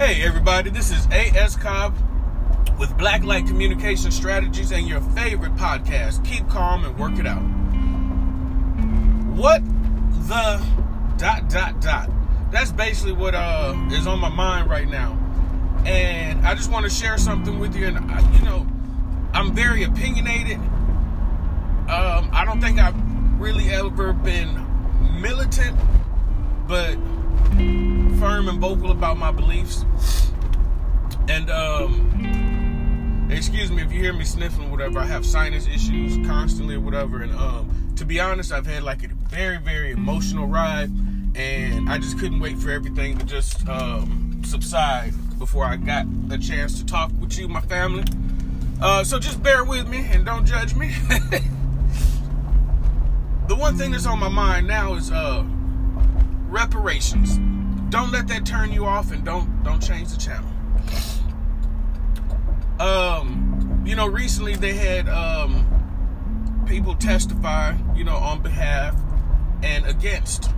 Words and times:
Hey, 0.00 0.22
everybody, 0.22 0.70
this 0.70 0.90
is 0.90 1.06
A.S. 1.08 1.56
Cobb 1.56 1.94
with 2.78 2.88
Blacklight 2.92 3.46
Communication 3.46 4.10
Strategies 4.10 4.72
and 4.72 4.88
your 4.88 5.02
favorite 5.02 5.54
podcast, 5.56 6.24
Keep 6.24 6.48
Calm 6.48 6.86
and 6.86 6.98
Work 6.98 7.18
It 7.18 7.26
Out. 7.26 7.42
What 9.36 9.62
the 10.26 10.66
dot 11.18 11.50
dot 11.50 11.82
dot? 11.82 12.10
That's 12.50 12.72
basically 12.72 13.12
what 13.12 13.34
uh, 13.34 13.74
is 13.90 14.06
on 14.06 14.20
my 14.20 14.30
mind 14.30 14.70
right 14.70 14.88
now. 14.88 15.18
And 15.84 16.46
I 16.46 16.54
just 16.54 16.70
want 16.72 16.84
to 16.84 16.90
share 16.90 17.18
something 17.18 17.58
with 17.58 17.76
you. 17.76 17.88
And, 17.88 17.98
I, 18.10 18.32
you 18.38 18.42
know, 18.42 18.66
I'm 19.34 19.54
very 19.54 19.82
opinionated. 19.82 20.56
Um, 20.56 22.30
I 22.32 22.46
don't 22.46 22.62
think 22.62 22.78
I've 22.78 22.96
really 23.38 23.68
ever 23.68 24.14
been 24.14 24.66
militant, 25.20 25.76
but 26.66 26.96
firm 28.20 28.48
and 28.50 28.60
vocal 28.60 28.90
about 28.90 29.16
my 29.16 29.32
beliefs. 29.32 29.86
And 31.26 31.50
um, 31.50 33.28
excuse 33.30 33.70
me 33.70 33.82
if 33.82 33.90
you 33.90 33.98
hear 33.98 34.12
me 34.12 34.24
sniffling, 34.24 34.68
or 34.68 34.70
whatever. 34.72 34.98
I 34.98 35.06
have 35.06 35.24
sinus 35.24 35.66
issues 35.66 36.18
constantly, 36.26 36.74
or 36.74 36.80
whatever. 36.80 37.22
And 37.22 37.32
um, 37.32 37.94
to 37.96 38.04
be 38.04 38.20
honest, 38.20 38.52
I've 38.52 38.66
had 38.66 38.82
like 38.82 39.02
a 39.04 39.08
very, 39.08 39.56
very 39.56 39.92
emotional 39.92 40.46
ride, 40.46 40.90
and 41.34 41.88
I 41.88 41.96
just 41.96 42.18
couldn't 42.18 42.40
wait 42.40 42.58
for 42.58 42.70
everything 42.70 43.16
to 43.16 43.24
just 43.24 43.66
um, 43.66 44.42
subside 44.44 45.14
before 45.38 45.64
I 45.64 45.76
got 45.76 46.04
a 46.30 46.36
chance 46.36 46.78
to 46.78 46.84
talk 46.84 47.10
with 47.18 47.38
you, 47.38 47.48
my 47.48 47.62
family. 47.62 48.04
Uh, 48.82 49.02
so 49.02 49.18
just 49.18 49.42
bear 49.42 49.64
with 49.64 49.88
me 49.88 50.06
and 50.10 50.26
don't 50.26 50.44
judge 50.44 50.74
me. 50.74 50.88
the 53.48 53.56
one 53.56 53.78
thing 53.78 53.92
that's 53.92 54.04
on 54.04 54.18
my 54.18 54.28
mind 54.28 54.66
now 54.66 54.92
is 54.92 55.10
uh, 55.10 55.42
reparations. 56.50 57.38
Don't 57.90 58.12
let 58.12 58.28
that 58.28 58.46
turn 58.46 58.72
you 58.72 58.86
off, 58.86 59.10
and 59.10 59.24
don't 59.24 59.64
don't 59.64 59.82
change 59.82 60.10
the 60.10 60.16
channel. 60.16 60.48
Um, 62.78 63.82
you 63.84 63.96
know, 63.96 64.06
recently 64.06 64.54
they 64.54 64.74
had 64.74 65.08
um, 65.08 66.64
people 66.66 66.94
testify, 66.94 67.76
you 67.96 68.04
know, 68.04 68.16
on 68.16 68.42
behalf 68.42 68.94
and 69.62 69.84
against 69.86 70.50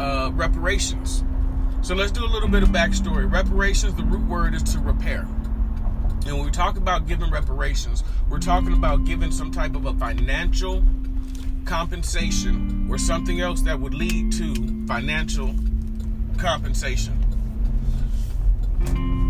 uh, 0.00 0.30
reparations. 0.34 1.24
So 1.82 1.94
let's 1.94 2.10
do 2.10 2.24
a 2.24 2.26
little 2.26 2.48
bit 2.48 2.64
of 2.64 2.70
backstory. 2.70 3.30
Reparations, 3.30 3.94
the 3.94 4.02
root 4.02 4.26
word 4.26 4.54
is 4.54 4.62
to 4.74 4.80
repair. 4.80 5.20
And 6.26 6.36
when 6.36 6.44
we 6.46 6.50
talk 6.50 6.76
about 6.76 7.06
giving 7.06 7.30
reparations, 7.30 8.02
we're 8.28 8.40
talking 8.40 8.72
about 8.72 9.04
giving 9.04 9.30
some 9.30 9.52
type 9.52 9.76
of 9.76 9.86
a 9.86 9.94
financial 9.94 10.82
compensation 11.64 12.73
or 12.88 12.98
something 12.98 13.40
else 13.40 13.62
that 13.62 13.78
would 13.78 13.94
lead 13.94 14.32
to 14.32 14.54
financial 14.86 15.54
compensation. 16.38 17.18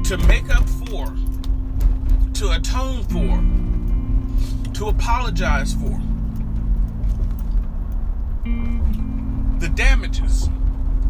To 0.05 0.19
make 0.27 0.55
up 0.55 0.69
for, 0.69 1.15
to 2.35 2.51
atone 2.53 3.05
for, 3.05 3.43
to 4.75 4.89
apologize 4.89 5.73
for 5.75 6.01
the 9.61 9.69
damages 9.71 10.49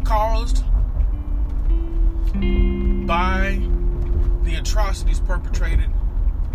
caused 0.05 0.63
by 3.05 3.59
the 4.43 4.55
atrocities 4.55 5.19
perpetrated 5.19 5.89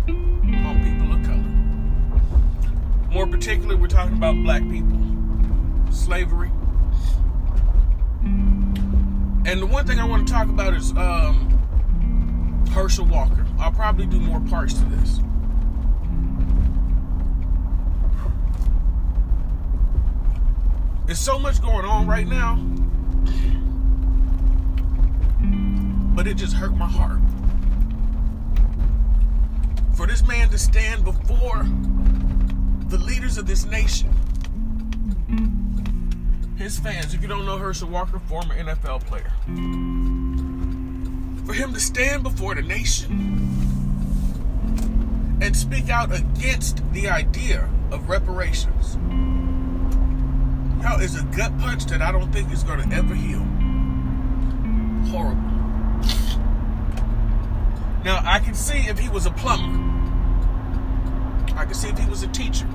on 0.07 0.81
people 0.83 1.13
of 1.13 1.23
color. 1.23 3.11
More 3.13 3.27
particularly, 3.27 3.75
we're 3.75 3.87
talking 3.87 4.15
about 4.15 4.35
black 4.43 4.61
people, 4.69 4.97
slavery. 6.11 6.51
And 9.45 9.61
the 9.61 9.65
one 9.65 9.87
thing 9.87 9.97
I 9.97 10.03
want 10.03 10.27
to 10.27 10.33
talk 10.33 10.49
about 10.49 10.73
is 10.73 10.91
um, 10.91 12.67
Herschel 12.73 13.05
Walker. 13.05 13.47
I'll 13.57 13.71
probably 13.71 14.07
do 14.07 14.19
more 14.19 14.41
parts 14.41 14.73
to 14.73 14.83
this. 14.83 15.21
There's 21.05 21.17
so 21.17 21.39
much 21.39 21.61
going 21.61 21.85
on 21.85 22.05
right 22.05 22.27
now, 22.27 22.57
but 26.13 26.27
it 26.27 26.33
just 26.33 26.55
hurt 26.57 26.75
my 26.75 26.89
heart. 26.89 27.21
For 29.95 30.05
this 30.07 30.27
man 30.27 30.49
to 30.49 30.57
stand 30.57 31.05
before 31.05 31.63
the 32.89 32.97
leaders 32.97 33.37
of 33.37 33.45
this 33.45 33.63
nation, 33.63 34.09
his 36.61 36.77
fans, 36.79 37.13
if 37.13 37.21
you 37.21 37.27
don't 37.27 37.45
know 37.45 37.57
Herschel 37.57 37.89
Walker, 37.89 38.19
former 38.19 38.55
NFL 38.55 39.03
player, 39.05 39.31
for 41.45 41.53
him 41.53 41.73
to 41.73 41.79
stand 41.79 42.21
before 42.23 42.53
the 42.53 42.61
nation 42.61 43.11
and 45.41 45.57
speak 45.57 45.89
out 45.89 46.15
against 46.15 46.81
the 46.93 47.09
idea 47.09 47.67
of 47.89 48.07
reparations. 48.07 48.95
Now 50.81 50.97
is 50.97 51.19
a 51.19 51.23
gut 51.35 51.57
punch 51.59 51.85
that 51.85 52.01
I 52.01 52.11
don't 52.11 52.31
think 52.31 52.51
is 52.51 52.63
going 52.63 52.87
to 52.87 52.95
ever 52.95 53.15
heal. 53.15 53.43
Horrible. 55.09 55.41
Now 58.03 58.21
I 58.23 58.39
can 58.39 58.53
see 58.53 58.87
if 58.87 58.99
he 58.99 59.09
was 59.09 59.25
a 59.25 59.31
plumber. 59.31 59.79
I 61.57 61.65
can 61.65 61.73
see 61.73 61.89
if 61.89 61.97
he 61.97 62.07
was 62.09 62.21
a 62.21 62.27
teacher. 62.27 62.67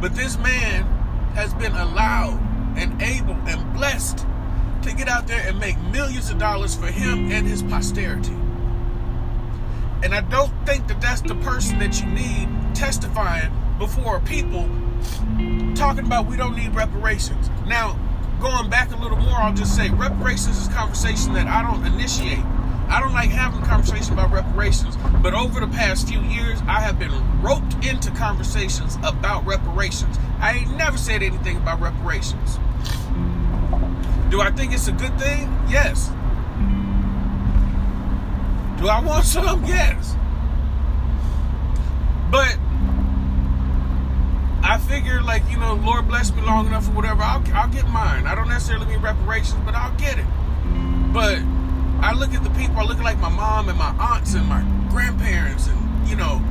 But 0.00 0.14
this 0.14 0.38
man 0.38 0.84
has 1.34 1.52
been 1.54 1.72
allowed 1.72 2.40
and 2.76 3.00
able 3.02 3.34
and 3.46 3.72
blessed 3.74 4.26
to 4.82 4.94
get 4.94 5.08
out 5.08 5.26
there 5.26 5.46
and 5.46 5.58
make 5.58 5.78
millions 5.92 6.30
of 6.30 6.38
dollars 6.38 6.74
for 6.74 6.86
him 6.86 7.30
and 7.30 7.46
his 7.46 7.62
posterity. 7.62 8.34
And 10.02 10.14
I 10.14 10.22
don't 10.22 10.52
think 10.64 10.88
that 10.88 11.00
that's 11.00 11.20
the 11.20 11.34
person 11.36 11.78
that 11.80 12.00
you 12.00 12.06
need 12.06 12.48
testifying 12.74 13.52
before 13.78 14.20
people 14.20 14.68
talking 15.74 16.06
about 16.06 16.26
we 16.26 16.36
don't 16.36 16.56
need 16.56 16.74
reparations. 16.74 17.50
Now, 17.66 17.98
going 18.40 18.70
back 18.70 18.92
a 18.92 18.96
little 18.96 19.18
more, 19.18 19.36
I'll 19.36 19.52
just 19.52 19.76
say 19.76 19.90
reparations 19.90 20.56
is 20.56 20.68
a 20.68 20.72
conversation 20.72 21.34
that 21.34 21.46
I 21.46 21.62
don't 21.62 21.84
initiate. 21.86 22.44
I 22.90 22.98
don't 22.98 23.12
like 23.12 23.30
having 23.30 23.62
conversations 23.62 24.10
about 24.10 24.32
reparations, 24.32 24.96
but 25.22 25.32
over 25.32 25.60
the 25.60 25.68
past 25.68 26.08
few 26.08 26.20
years, 26.22 26.60
I 26.66 26.80
have 26.80 26.98
been 26.98 27.12
roped 27.40 27.84
into 27.86 28.10
conversations 28.10 28.96
about 29.04 29.46
reparations. 29.46 30.18
I 30.40 30.54
ain't 30.54 30.76
never 30.76 30.98
said 30.98 31.22
anything 31.22 31.56
about 31.56 31.80
reparations. 31.80 32.58
Do 34.28 34.40
I 34.40 34.50
think 34.50 34.72
it's 34.72 34.88
a 34.88 34.92
good 34.92 35.16
thing? 35.20 35.42
Yes. 35.68 36.08
Do 38.80 38.88
I 38.88 39.00
want 39.04 39.24
some? 39.24 39.64
Yes. 39.64 40.16
But 42.28 42.58
I 44.64 44.78
figure, 44.78 45.22
like, 45.22 45.48
you 45.48 45.58
know, 45.58 45.74
Lord 45.74 46.08
bless 46.08 46.32
me 46.32 46.42
long 46.42 46.66
enough 46.66 46.88
or 46.88 46.92
whatever, 46.92 47.22
I'll, 47.22 47.42
I'll 47.54 47.68
get 47.68 47.88
mine. 47.88 48.26
I 48.26 48.34
don't 48.34 48.48
necessarily 48.48 48.86
mean 48.86 49.00
reparations, 49.00 49.60
but 49.64 49.76
I'll 49.76 49.94
get 49.96 50.18
it. 50.18 50.26
But 51.12 51.40
I 52.02 52.14
look 52.14 52.32
at 52.32 52.42
the 52.42 52.50
people, 52.50 52.78
I 52.78 52.84
look 52.84 52.98
at 52.98 53.04
like 53.04 53.18
my 53.18 53.28
mom 53.28 53.68
and 53.68 53.78
my 53.78 53.94
aunts 53.98 54.34
and 54.34 54.46
my 54.46 54.62
grandparents, 54.90 55.68
and, 55.68 56.08
you 56.08 56.16
know, 56.16 56.42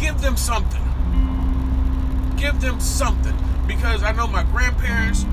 give 0.00 0.20
them 0.20 0.36
something. 0.36 0.82
Give 2.36 2.60
them 2.60 2.80
something. 2.80 3.36
Because 3.66 4.02
I 4.02 4.12
know 4.12 4.28
my 4.28 4.44
grandparents, 4.44 5.24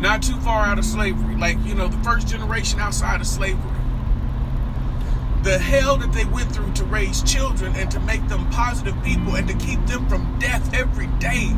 not 0.00 0.22
too 0.22 0.36
far 0.40 0.66
out 0.66 0.78
of 0.78 0.84
slavery, 0.84 1.36
like, 1.36 1.56
you 1.64 1.74
know, 1.74 1.88
the 1.88 2.02
first 2.04 2.28
generation 2.28 2.78
outside 2.80 3.20
of 3.20 3.26
slavery. 3.26 3.72
The 5.42 5.58
hell 5.58 5.96
that 5.96 6.12
they 6.12 6.26
went 6.26 6.52
through 6.52 6.72
to 6.74 6.84
raise 6.84 7.22
children 7.22 7.74
and 7.76 7.90
to 7.90 8.00
make 8.00 8.26
them 8.28 8.48
positive 8.50 8.94
people 9.02 9.36
and 9.36 9.48
to 9.48 9.54
keep 9.54 9.84
them 9.86 10.06
from 10.08 10.38
death 10.38 10.74
every 10.74 11.06
day. 11.18 11.56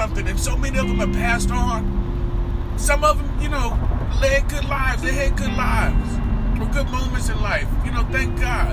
Something, 0.00 0.28
and 0.28 0.40
so 0.40 0.56
many 0.56 0.78
of 0.78 0.88
them 0.88 0.96
have 0.96 1.12
passed 1.12 1.50
on. 1.50 1.84
Some 2.78 3.04
of 3.04 3.18
them, 3.18 3.42
you 3.42 3.50
know, 3.50 3.78
led 4.18 4.48
good 4.48 4.64
lives. 4.64 5.02
They 5.02 5.12
had 5.12 5.36
good 5.36 5.52
lives 5.52 6.10
or 6.58 6.64
good 6.72 6.90
moments 6.90 7.28
in 7.28 7.38
life. 7.42 7.68
You 7.84 7.92
know, 7.92 8.04
thank 8.10 8.40
God. 8.40 8.72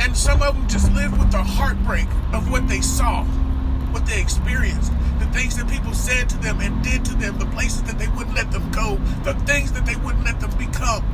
And 0.00 0.16
some 0.16 0.40
of 0.40 0.54
them 0.54 0.66
just 0.66 0.90
lived 0.92 1.18
with 1.18 1.30
the 1.30 1.42
heartbreak 1.42 2.08
of 2.32 2.50
what 2.50 2.66
they 2.68 2.80
saw, 2.80 3.22
what 3.92 4.06
they 4.06 4.18
experienced, 4.18 4.90
the 5.18 5.26
things 5.26 5.54
that 5.58 5.68
people 5.68 5.92
said 5.92 6.30
to 6.30 6.38
them 6.38 6.58
and 6.62 6.82
did 6.82 7.04
to 7.04 7.14
them, 7.16 7.38
the 7.38 7.52
places 7.52 7.82
that 7.82 7.98
they 7.98 8.08
wouldn't 8.08 8.34
let 8.34 8.50
them 8.50 8.70
go, 8.70 8.96
the 9.24 9.34
things 9.44 9.72
that 9.72 9.84
they 9.84 9.96
wouldn't 9.96 10.24
let 10.24 10.40
them 10.40 10.56
become. 10.56 11.04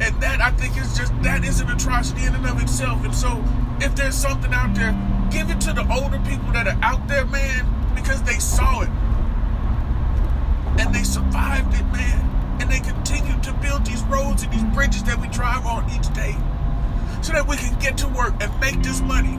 And 0.00 0.20
that 0.22 0.40
I 0.40 0.50
think 0.52 0.76
is 0.76 0.96
just 0.96 1.12
that 1.22 1.44
is 1.44 1.60
an 1.60 1.70
atrocity 1.70 2.24
in 2.24 2.34
and 2.34 2.46
of 2.46 2.62
itself. 2.62 3.04
And 3.04 3.14
so 3.14 3.42
if 3.80 3.94
there's 3.96 4.14
something 4.14 4.52
out 4.52 4.74
there, 4.74 4.92
give 5.30 5.50
it 5.50 5.60
to 5.62 5.72
the 5.72 5.86
older 5.92 6.18
people 6.20 6.52
that 6.52 6.66
are 6.66 6.78
out 6.82 7.06
there, 7.08 7.26
man, 7.26 7.66
because 7.94 8.22
they 8.22 8.38
saw 8.38 8.82
it. 8.82 8.88
And 10.78 10.94
they 10.94 11.02
survived 11.02 11.74
it, 11.74 11.84
man. 11.92 12.58
And 12.60 12.70
they 12.70 12.80
continue 12.80 13.40
to 13.42 13.52
build 13.54 13.84
these 13.86 14.02
roads 14.04 14.44
and 14.44 14.52
these 14.52 14.64
bridges 14.74 15.02
that 15.04 15.20
we 15.20 15.28
drive 15.28 15.66
on 15.66 15.90
each 15.90 16.12
day. 16.14 16.36
So 17.22 17.32
that 17.32 17.48
we 17.48 17.56
can 17.56 17.76
get 17.80 17.98
to 17.98 18.08
work 18.08 18.34
and 18.40 18.60
make 18.60 18.80
this 18.82 19.00
money. 19.00 19.38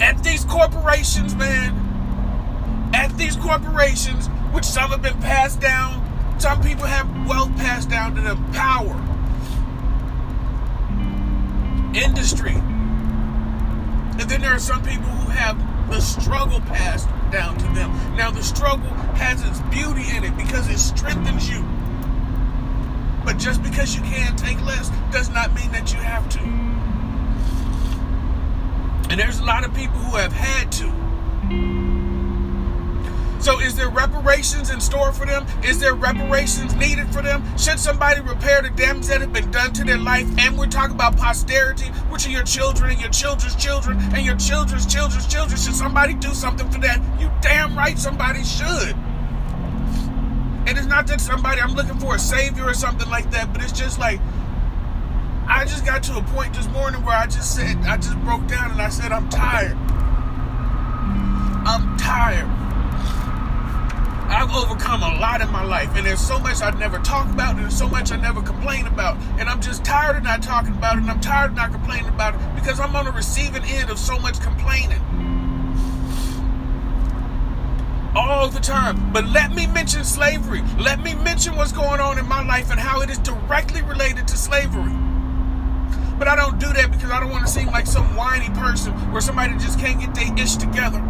At 0.00 0.22
these 0.24 0.44
corporations, 0.46 1.34
man, 1.34 2.90
at 2.94 3.16
these 3.18 3.36
corporations, 3.36 4.28
which 4.52 4.64
some 4.64 4.90
have 4.90 5.02
been 5.02 5.20
passed 5.20 5.60
down, 5.60 5.99
some 6.40 6.62
people 6.62 6.86
have 6.86 7.06
wealth 7.28 7.54
passed 7.56 7.90
down 7.90 8.14
to 8.14 8.22
them, 8.22 8.42
power, 8.52 8.96
industry. 11.94 12.54
And 12.54 14.28
then 14.28 14.40
there 14.40 14.54
are 14.54 14.58
some 14.58 14.82
people 14.82 15.04
who 15.04 15.30
have 15.30 15.58
the 15.90 16.00
struggle 16.00 16.60
passed 16.60 17.08
down 17.30 17.58
to 17.58 17.64
them. 17.74 17.90
Now, 18.16 18.30
the 18.30 18.42
struggle 18.42 18.88
has 19.16 19.44
its 19.46 19.60
beauty 19.68 20.16
in 20.16 20.24
it 20.24 20.34
because 20.38 20.66
it 20.70 20.78
strengthens 20.78 21.50
you. 21.50 21.62
But 23.22 23.36
just 23.36 23.62
because 23.62 23.94
you 23.94 24.00
can 24.00 24.34
take 24.36 24.58
less 24.64 24.90
does 25.12 25.28
not 25.28 25.52
mean 25.54 25.70
that 25.72 25.92
you 25.92 25.98
have 25.98 26.26
to. 26.30 26.40
And 29.10 29.20
there's 29.20 29.40
a 29.40 29.44
lot 29.44 29.64
of 29.64 29.74
people 29.74 29.98
who 29.98 30.16
have 30.16 30.32
had 30.32 30.72
to. 30.72 31.79
So, 33.40 33.58
is 33.58 33.74
there 33.74 33.88
reparations 33.88 34.68
in 34.68 34.80
store 34.80 35.12
for 35.12 35.24
them? 35.24 35.46
Is 35.64 35.78
there 35.78 35.94
reparations 35.94 36.74
needed 36.74 37.08
for 37.12 37.22
them? 37.22 37.42
Should 37.56 37.80
somebody 37.80 38.20
repair 38.20 38.60
the 38.60 38.68
damage 38.68 39.06
that 39.06 39.22
have 39.22 39.32
been 39.32 39.50
done 39.50 39.72
to 39.72 39.84
their 39.84 39.96
life? 39.96 40.28
And 40.38 40.58
we're 40.58 40.66
talking 40.66 40.94
about 40.94 41.16
posterity, 41.16 41.86
which 42.10 42.26
are 42.26 42.30
your 42.30 42.44
children 42.44 42.90
and 42.90 43.00
your 43.00 43.10
children's 43.10 43.56
children 43.56 43.98
and 44.14 44.26
your 44.26 44.36
children's 44.36 44.84
children's 44.84 45.26
children. 45.26 45.58
Should 45.58 45.74
somebody 45.74 46.12
do 46.12 46.34
something 46.34 46.68
for 46.70 46.80
that? 46.80 47.00
You 47.18 47.30
damn 47.40 47.76
right 47.76 47.98
somebody 47.98 48.44
should. 48.44 48.94
And 50.66 50.76
it's 50.76 50.86
not 50.86 51.06
that 51.06 51.22
somebody, 51.22 51.62
I'm 51.62 51.72
looking 51.74 51.98
for 51.98 52.16
a 52.16 52.18
savior 52.18 52.64
or 52.64 52.74
something 52.74 53.08
like 53.08 53.30
that, 53.30 53.54
but 53.54 53.62
it's 53.62 53.72
just 53.72 53.98
like, 53.98 54.20
I 55.48 55.64
just 55.64 55.86
got 55.86 56.02
to 56.04 56.18
a 56.18 56.22
point 56.22 56.52
this 56.52 56.68
morning 56.68 57.02
where 57.04 57.16
I 57.16 57.24
just 57.24 57.56
said, 57.56 57.78
I 57.86 57.96
just 57.96 58.20
broke 58.20 58.46
down 58.46 58.70
and 58.70 58.82
I 58.82 58.90
said, 58.90 59.12
I'm 59.12 59.30
tired. 59.30 59.76
I'm 61.66 61.96
tired. 61.96 62.69
I've 64.30 64.54
overcome 64.54 65.02
a 65.02 65.18
lot 65.20 65.40
in 65.40 65.50
my 65.50 65.64
life, 65.64 65.90
and 65.96 66.06
there's 66.06 66.20
so 66.20 66.38
much 66.38 66.62
I've 66.62 66.78
never 66.78 67.00
talk 67.00 67.28
about, 67.28 67.56
and 67.56 67.64
there's 67.64 67.76
so 67.76 67.88
much 67.88 68.12
I 68.12 68.16
never 68.16 68.40
complain 68.40 68.86
about. 68.86 69.16
And 69.40 69.48
I'm 69.48 69.60
just 69.60 69.84
tired 69.84 70.16
of 70.16 70.22
not 70.22 70.40
talking 70.40 70.72
about 70.72 70.96
it, 70.96 71.00
and 71.00 71.10
I'm 71.10 71.20
tired 71.20 71.50
of 71.50 71.56
not 71.56 71.72
complaining 71.72 72.08
about 72.08 72.36
it 72.36 72.40
because 72.54 72.78
I'm 72.78 72.94
on 72.94 73.06
the 73.06 73.12
receiving 73.12 73.64
end 73.64 73.90
of 73.90 73.98
so 73.98 74.20
much 74.20 74.40
complaining 74.40 75.00
all 78.14 78.48
the 78.48 78.60
time. 78.60 79.12
But 79.12 79.26
let 79.26 79.50
me 79.52 79.66
mention 79.66 80.04
slavery. 80.04 80.62
Let 80.78 81.00
me 81.02 81.14
mention 81.14 81.56
what's 81.56 81.72
going 81.72 82.00
on 82.00 82.16
in 82.16 82.28
my 82.28 82.46
life 82.46 82.70
and 82.70 82.78
how 82.78 83.00
it 83.00 83.10
is 83.10 83.18
directly 83.18 83.82
related 83.82 84.28
to 84.28 84.36
slavery. 84.36 84.94
But 86.20 86.28
I 86.28 86.36
don't 86.36 86.60
do 86.60 86.72
that 86.72 86.92
because 86.92 87.10
I 87.10 87.18
don't 87.18 87.30
want 87.30 87.46
to 87.46 87.52
seem 87.52 87.66
like 87.66 87.86
some 87.86 88.14
whiny 88.14 88.50
person 88.50 88.92
where 89.10 89.20
somebody 89.20 89.54
just 89.54 89.80
can't 89.80 90.00
get 90.00 90.14
their 90.14 90.38
ish 90.38 90.54
together 90.54 91.04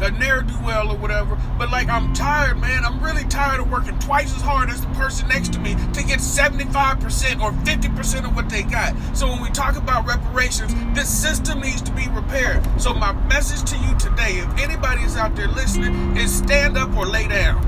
a 0.00 0.10
ne'er 0.10 0.42
do 0.42 0.54
well 0.64 0.90
or 0.90 0.96
whatever. 0.96 1.38
But 1.58 1.70
like, 1.70 1.88
I'm 1.88 2.12
tired, 2.12 2.60
man. 2.60 2.84
I'm 2.84 3.02
really 3.02 3.24
tired 3.24 3.60
of 3.60 3.70
working 3.70 3.98
twice 3.98 4.34
as 4.34 4.42
hard 4.42 4.70
as 4.70 4.80
the 4.80 4.88
person 4.88 5.28
next 5.28 5.52
to 5.54 5.58
me 5.58 5.74
to 5.74 6.02
get 6.02 6.20
75% 6.20 7.40
or 7.42 7.52
50% 7.52 8.24
of 8.24 8.34
what 8.34 8.48
they 8.48 8.62
got. 8.62 8.94
So 9.14 9.28
when 9.28 9.40
we 9.40 9.50
talk 9.50 9.76
about 9.76 10.06
reparations, 10.06 10.74
this 10.94 11.08
system 11.08 11.60
needs 11.60 11.82
to 11.82 11.92
be 11.92 12.08
repaired. 12.08 12.62
So 12.80 12.94
my 12.94 13.12
message 13.26 13.70
to 13.70 13.78
you 13.78 13.96
today, 13.98 14.38
if 14.38 14.58
anybody 14.58 15.02
is 15.02 15.16
out 15.16 15.34
there 15.36 15.48
listening, 15.48 16.16
is 16.16 16.34
stand 16.34 16.76
up 16.76 16.94
or 16.96 17.06
lay 17.06 17.28
down. 17.28 17.64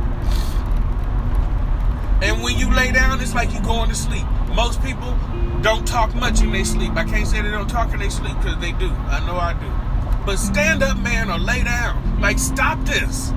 And 2.21 2.43
when 2.43 2.59
you 2.59 2.73
lay 2.75 2.91
down, 2.91 3.21
it's 3.21 3.35
like 3.35 3.53
you 3.53 3.61
going 3.63 3.89
to 3.91 3.95
sleep. 3.95 4.27
Most 4.55 4.83
people 4.83 5.17
don't 5.63 5.87
talk 5.87 6.15
much 6.15 6.41
in 6.41 6.51
their 6.51 6.65
sleep. 6.65 6.93
I 6.97 7.05
can't 7.05 7.27
say 7.27 7.41
they 7.43 7.51
don't 7.51 7.71
talk 7.71 7.93
in 7.93 8.01
their 8.01 8.11
sleep 8.11 8.37
because 8.39 8.59
they 8.59 8.73
do. 8.73 8.91
I 8.91 9.25
know 9.25 9.37
I 9.37 9.55
do. 9.55 9.88
But 10.29 10.39
stand 10.39 10.83
up, 10.83 10.99
man, 10.99 11.31
or 11.31 11.39
lay 11.39 11.65
down. 11.65 12.21
Like, 12.21 12.39
stop 12.39 12.85
this. 12.85 13.31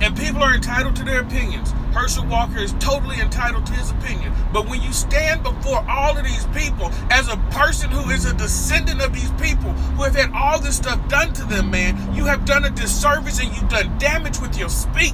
And 0.00 0.16
people 0.16 0.42
are 0.42 0.54
entitled 0.54 0.96
to 0.96 1.04
their 1.04 1.20
opinions. 1.20 1.72
Herschel 1.92 2.24
Walker 2.24 2.56
is 2.56 2.72
totally 2.80 3.20
entitled 3.20 3.66
to 3.66 3.74
his 3.74 3.90
opinion. 3.90 4.32
But 4.54 4.70
when 4.70 4.80
you 4.80 4.90
stand 4.94 5.42
before 5.42 5.84
all 5.86 6.16
of 6.16 6.24
these 6.24 6.46
people 6.46 6.90
as 7.10 7.28
a 7.28 7.36
person 7.50 7.90
who 7.90 8.08
is 8.08 8.24
a 8.24 8.32
descendant 8.32 9.02
of 9.02 9.12
these 9.12 9.30
people 9.32 9.72
who 9.72 10.04
have 10.04 10.16
had 10.16 10.30
all 10.32 10.60
this 10.60 10.78
stuff 10.78 11.06
done 11.10 11.34
to 11.34 11.44
them, 11.44 11.70
man, 11.70 12.14
you 12.14 12.24
have 12.24 12.46
done 12.46 12.64
a 12.64 12.70
disservice 12.70 13.38
and 13.38 13.54
you've 13.54 13.68
done 13.68 13.98
damage 13.98 14.40
with 14.40 14.58
your 14.58 14.70
speak. 14.70 15.12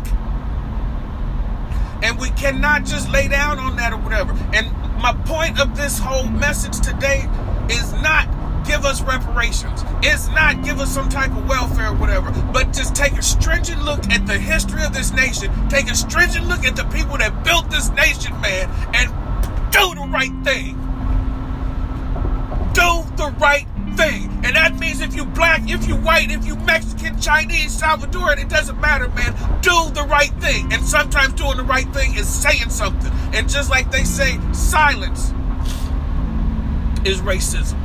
And 2.04 2.20
we 2.20 2.30
cannot 2.30 2.84
just 2.84 3.10
lay 3.10 3.26
down 3.26 3.58
on 3.58 3.74
that 3.78 3.92
or 3.92 3.98
whatever. 3.98 4.32
And 4.54 4.70
my 5.02 5.12
point 5.26 5.58
of 5.58 5.76
this 5.76 5.98
whole 5.98 6.28
message 6.28 6.78
today 6.78 7.28
is 7.68 7.92
not 7.94 8.31
give 8.64 8.84
us 8.84 9.02
reparations. 9.02 9.84
It's 10.02 10.28
not 10.28 10.62
give 10.64 10.80
us 10.80 10.92
some 10.92 11.08
type 11.08 11.30
of 11.30 11.46
welfare 11.48 11.88
or 11.88 11.94
whatever, 11.94 12.30
but 12.52 12.72
just 12.72 12.94
take 12.94 13.12
a 13.12 13.22
stringent 13.22 13.82
look 13.82 14.10
at 14.10 14.26
the 14.26 14.38
history 14.38 14.82
of 14.84 14.92
this 14.92 15.12
nation. 15.12 15.50
Take 15.68 15.90
a 15.90 15.94
stringent 15.94 16.46
look 16.46 16.64
at 16.64 16.76
the 16.76 16.84
people 16.84 17.18
that 17.18 17.44
built 17.44 17.70
this 17.70 17.90
nation, 17.90 18.32
man, 18.40 18.68
and 18.94 19.10
do 19.72 19.94
the 19.94 20.08
right 20.08 20.32
thing. 20.44 20.76
Do 22.74 23.04
the 23.16 23.34
right 23.38 23.66
thing. 23.96 24.30
And 24.44 24.56
that 24.56 24.78
means 24.78 25.00
if 25.00 25.14
you 25.14 25.24
black, 25.24 25.68
if 25.68 25.86
you 25.86 25.96
white, 25.96 26.30
if 26.30 26.46
you 26.46 26.56
Mexican, 26.56 27.20
Chinese, 27.20 27.80
Salvadoran, 27.80 28.38
it 28.38 28.48
doesn't 28.48 28.80
matter, 28.80 29.08
man. 29.10 29.34
Do 29.60 29.90
the 29.90 30.06
right 30.08 30.32
thing. 30.40 30.72
And 30.72 30.84
sometimes 30.84 31.34
doing 31.34 31.58
the 31.58 31.64
right 31.64 31.88
thing 31.92 32.14
is 32.14 32.28
saying 32.28 32.70
something. 32.70 33.12
And 33.32 33.48
just 33.48 33.70
like 33.70 33.90
they 33.90 34.04
say, 34.04 34.38
silence 34.52 35.32
is 37.04 37.20
racism. 37.20 37.81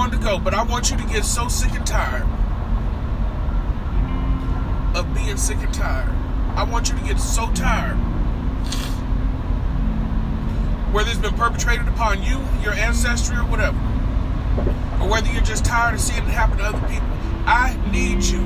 Going 0.00 0.10
to 0.12 0.16
go, 0.18 0.38
but 0.38 0.54
I 0.54 0.62
want 0.62 0.90
you 0.90 0.96
to 0.96 1.04
get 1.04 1.26
so 1.26 1.46
sick 1.48 1.72
and 1.72 1.86
tired 1.86 2.26
of 4.96 5.14
being 5.14 5.36
sick 5.36 5.58
and 5.58 5.74
tired. 5.74 6.08
I 6.56 6.64
want 6.64 6.88
you 6.88 6.96
to 6.96 7.04
get 7.04 7.20
so 7.20 7.52
tired 7.52 7.96
whether 10.94 11.10
it's 11.10 11.18
been 11.18 11.34
perpetrated 11.34 11.86
upon 11.86 12.22
you, 12.22 12.40
your 12.62 12.72
ancestry, 12.72 13.36
or 13.36 13.44
whatever, 13.44 13.76
or 15.02 15.10
whether 15.10 15.30
you're 15.30 15.42
just 15.42 15.66
tired 15.66 15.94
of 15.94 16.00
seeing 16.00 16.22
it 16.22 16.30
happen 16.30 16.56
to 16.56 16.64
other 16.64 16.80
people. 16.88 17.06
I 17.44 17.78
need 17.92 18.22
you. 18.22 18.40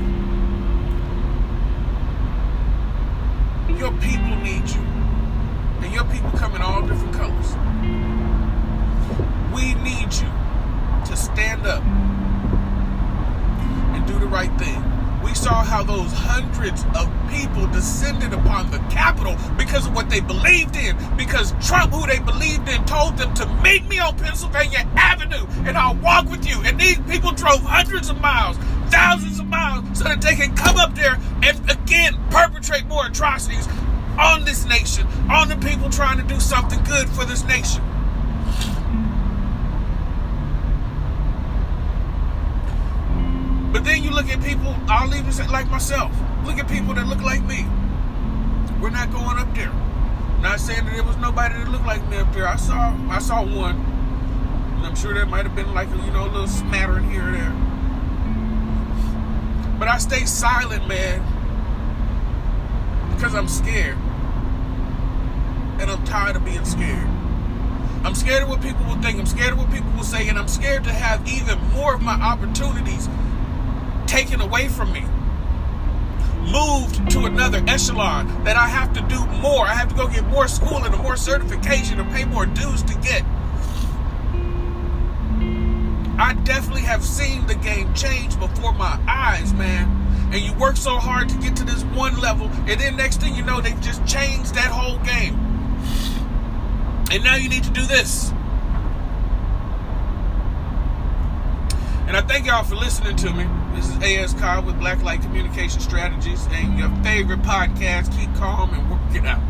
Your 3.77 3.93
people 4.01 4.35
need 4.43 4.69
you. 4.69 4.81
And 5.81 5.93
your 5.93 6.03
people 6.03 6.31
come 6.31 6.53
in 6.53 6.61
all 6.61 6.81
different 6.81 7.13
colors. 7.13 7.55
We 9.53 9.73
need 9.75 10.13
you 10.13 10.44
to 11.15 11.21
stand 11.21 11.65
up 11.65 11.83
and 13.95 14.05
do 14.05 14.19
the 14.19 14.27
right 14.27 14.51
thing. 14.59 14.83
We 15.23 15.33
saw 15.33 15.63
how 15.63 15.81
those 15.81 16.11
hundreds 16.11 16.83
of 16.95 17.09
people 17.29 17.67
descended 17.67 18.33
upon 18.33 18.69
the 18.69 18.79
Capitol 18.89 19.35
because 19.57 19.87
of 19.87 19.95
what 19.95 20.09
they 20.09 20.19
believed 20.19 20.75
in. 20.75 20.95
Because 21.17 21.53
Trump, 21.65 21.93
who 21.93 22.05
they 22.05 22.19
believed 22.19 22.67
in, 22.69 22.85
told 22.85 23.17
them 23.17 23.33
to 23.35 23.47
meet 23.63 23.85
me 23.87 23.97
on 23.99 24.17
Pennsylvania 24.17 24.87
Avenue 24.95 25.45
and 25.65 25.77
I'll 25.77 25.95
walk 25.95 26.29
with 26.29 26.47
you. 26.47 26.61
And 26.63 26.79
these 26.79 26.99
people 27.09 27.31
drove 27.31 27.61
hundreds 27.61 28.09
of 28.09 28.19
miles, 28.21 28.57
thousands 28.89 29.39
of 29.39 29.47
miles, 29.47 29.85
so 29.97 30.03
that 30.03 30.21
they 30.21 30.35
can 30.35 30.55
come 30.55 30.77
up 30.77 30.95
there 30.95 31.17
and 31.43 31.71
again 31.71 32.13
perpetrate 32.29 32.85
more 32.85 33.07
atrocities 33.07 33.67
on 34.19 34.45
this 34.45 34.65
nation, 34.65 35.07
on 35.29 35.47
the 35.47 35.55
people 35.57 35.89
trying 35.89 36.17
to 36.17 36.23
do 36.23 36.39
something 36.39 36.83
good 36.83 37.09
for 37.09 37.25
this 37.25 37.43
nation. 37.45 37.81
But 43.75 43.83
then 43.83 44.05
you 44.05 44.09
look 44.09 44.29
at 44.29 44.41
people, 44.41 44.73
I'll 44.87 45.13
even 45.13 45.33
say 45.33 45.45
like 45.47 45.69
myself, 45.69 46.09
look 46.45 46.57
at 46.57 46.69
people 46.69 46.93
that 46.93 47.07
look 47.07 47.21
like 47.21 47.43
me. 47.43 47.65
We're 48.79 48.89
not 48.89 49.11
going 49.11 49.37
up 49.37 49.53
there. 49.53 49.73
Not 50.39 50.61
saying 50.61 50.85
that 50.85 50.93
there 50.93 51.03
was 51.03 51.17
nobody 51.17 51.55
that 51.55 51.67
looked 51.67 51.85
like 51.85 52.07
me 52.07 52.15
up 52.15 52.31
there. 52.33 52.47
I 52.47 52.55
saw 52.55 52.95
I 53.09 53.19
saw 53.19 53.43
one. 53.43 53.75
And 54.77 54.85
I'm 54.85 54.95
sure 54.95 55.13
there 55.13 55.25
might 55.25 55.45
have 55.45 55.57
been 55.57 55.73
like 55.73 55.89
a, 55.89 55.97
you 55.97 56.11
know, 56.13 56.23
a 56.23 56.31
little 56.31 56.47
smattering 56.47 57.11
here 57.11 57.27
or 57.27 57.31
there. 57.33 57.51
But 59.77 59.89
I 59.89 59.97
stay 59.97 60.23
silent, 60.23 60.87
man. 60.87 61.19
Because 63.13 63.35
I'm 63.35 63.49
scared. 63.49 63.97
And 65.81 65.91
I'm 65.91 66.05
tired 66.05 66.37
of 66.37 66.45
being 66.45 66.63
scared. 66.63 67.09
I'm 68.05 68.15
scared 68.15 68.43
of 68.43 68.47
what 68.47 68.61
people 68.61 68.85
will 68.85 69.01
think. 69.01 69.19
I'm 69.19 69.25
scared 69.25 69.51
of 69.51 69.57
what 69.57 69.69
people 69.69 69.91
will 69.91 70.05
say. 70.05 70.29
And 70.29 70.39
I'm 70.39 70.47
scared 70.47 70.85
to 70.85 70.93
have 70.93 71.27
even 71.27 71.59
more 71.73 71.93
of 71.93 72.01
my 72.01 72.13
opportunities 72.13 73.09
taken 74.15 74.39
away 74.39 74.69
from 74.69 74.93
me. 74.93 75.03
moved 76.49 77.11
to 77.11 77.25
another 77.25 77.61
echelon, 77.67 78.45
that 78.45 78.55
I 78.55 78.67
have 78.67 78.93
to 78.93 79.01
do 79.01 79.25
more. 79.41 79.67
I 79.67 79.73
have 79.73 79.89
to 79.89 79.95
go 79.95 80.07
get 80.07 80.23
more 80.27 80.47
schooling 80.47 80.93
and 80.93 81.03
more 81.03 81.17
certification 81.17 81.99
and 81.99 82.09
pay 82.11 82.23
more 82.23 82.45
dues 82.45 82.81
to 82.83 82.93
get. 82.99 83.23
I 86.17 86.33
definitely 86.45 86.83
have 86.83 87.03
seen 87.03 87.45
the 87.47 87.55
game 87.55 87.93
change 87.93 88.39
before 88.39 88.71
my 88.71 88.97
eyes, 89.05 89.53
man. 89.53 90.29
And 90.31 90.41
you 90.41 90.53
work 90.53 90.77
so 90.77 90.97
hard 90.97 91.27
to 91.29 91.37
get 91.39 91.57
to 91.57 91.65
this 91.65 91.83
one 91.83 92.17
level, 92.21 92.47
and 92.47 92.79
then 92.79 92.95
next 92.95 93.19
thing 93.19 93.35
you 93.35 93.43
know, 93.43 93.59
they've 93.59 93.81
just 93.81 94.05
changed 94.05 94.55
that 94.55 94.71
whole 94.71 94.99
game. 94.99 95.35
And 97.11 97.21
now 97.21 97.35
you 97.35 97.49
need 97.49 97.65
to 97.65 97.71
do 97.71 97.85
this. 97.85 98.31
And 102.15 102.23
I 102.23 102.33
thank 102.33 102.45
y'all 102.45 102.63
for 102.63 102.75
listening 102.75 103.17
to 103.17 103.33
me. 103.33 103.45
This 103.75 103.89
is 103.89 104.01
AS 104.01 104.33
Cobb 104.39 104.65
with 104.65 104.75
Blacklight 104.75 105.21
Communication 105.21 105.81
Strategies 105.81 106.47
and 106.49 106.79
your 106.79 106.89
favorite 107.03 107.41
podcast. 107.41 108.17
Keep 108.17 108.33
calm 108.35 108.73
and 108.73 108.89
work 108.89 109.01
it 109.13 109.25
out. 109.25 109.43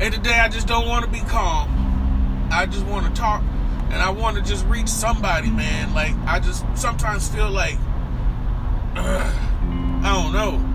And 0.00 0.14
today 0.14 0.38
I 0.38 0.48
just 0.48 0.68
don't 0.68 0.86
want 0.86 1.04
to 1.04 1.10
be 1.10 1.18
calm. 1.22 2.48
I 2.52 2.64
just 2.66 2.86
want 2.86 3.06
to 3.06 3.20
talk 3.20 3.42
and 3.90 3.94
I 3.94 4.10
want 4.10 4.36
to 4.36 4.42
just 4.42 4.64
reach 4.66 4.86
somebody, 4.86 5.50
man. 5.50 5.94
Like 5.94 6.14
I 6.26 6.38
just 6.38 6.64
sometimes 6.76 7.26
feel 7.28 7.50
like 7.50 7.76
uh, 8.94 9.32
I 10.04 10.12
don't 10.22 10.32
know 10.32 10.69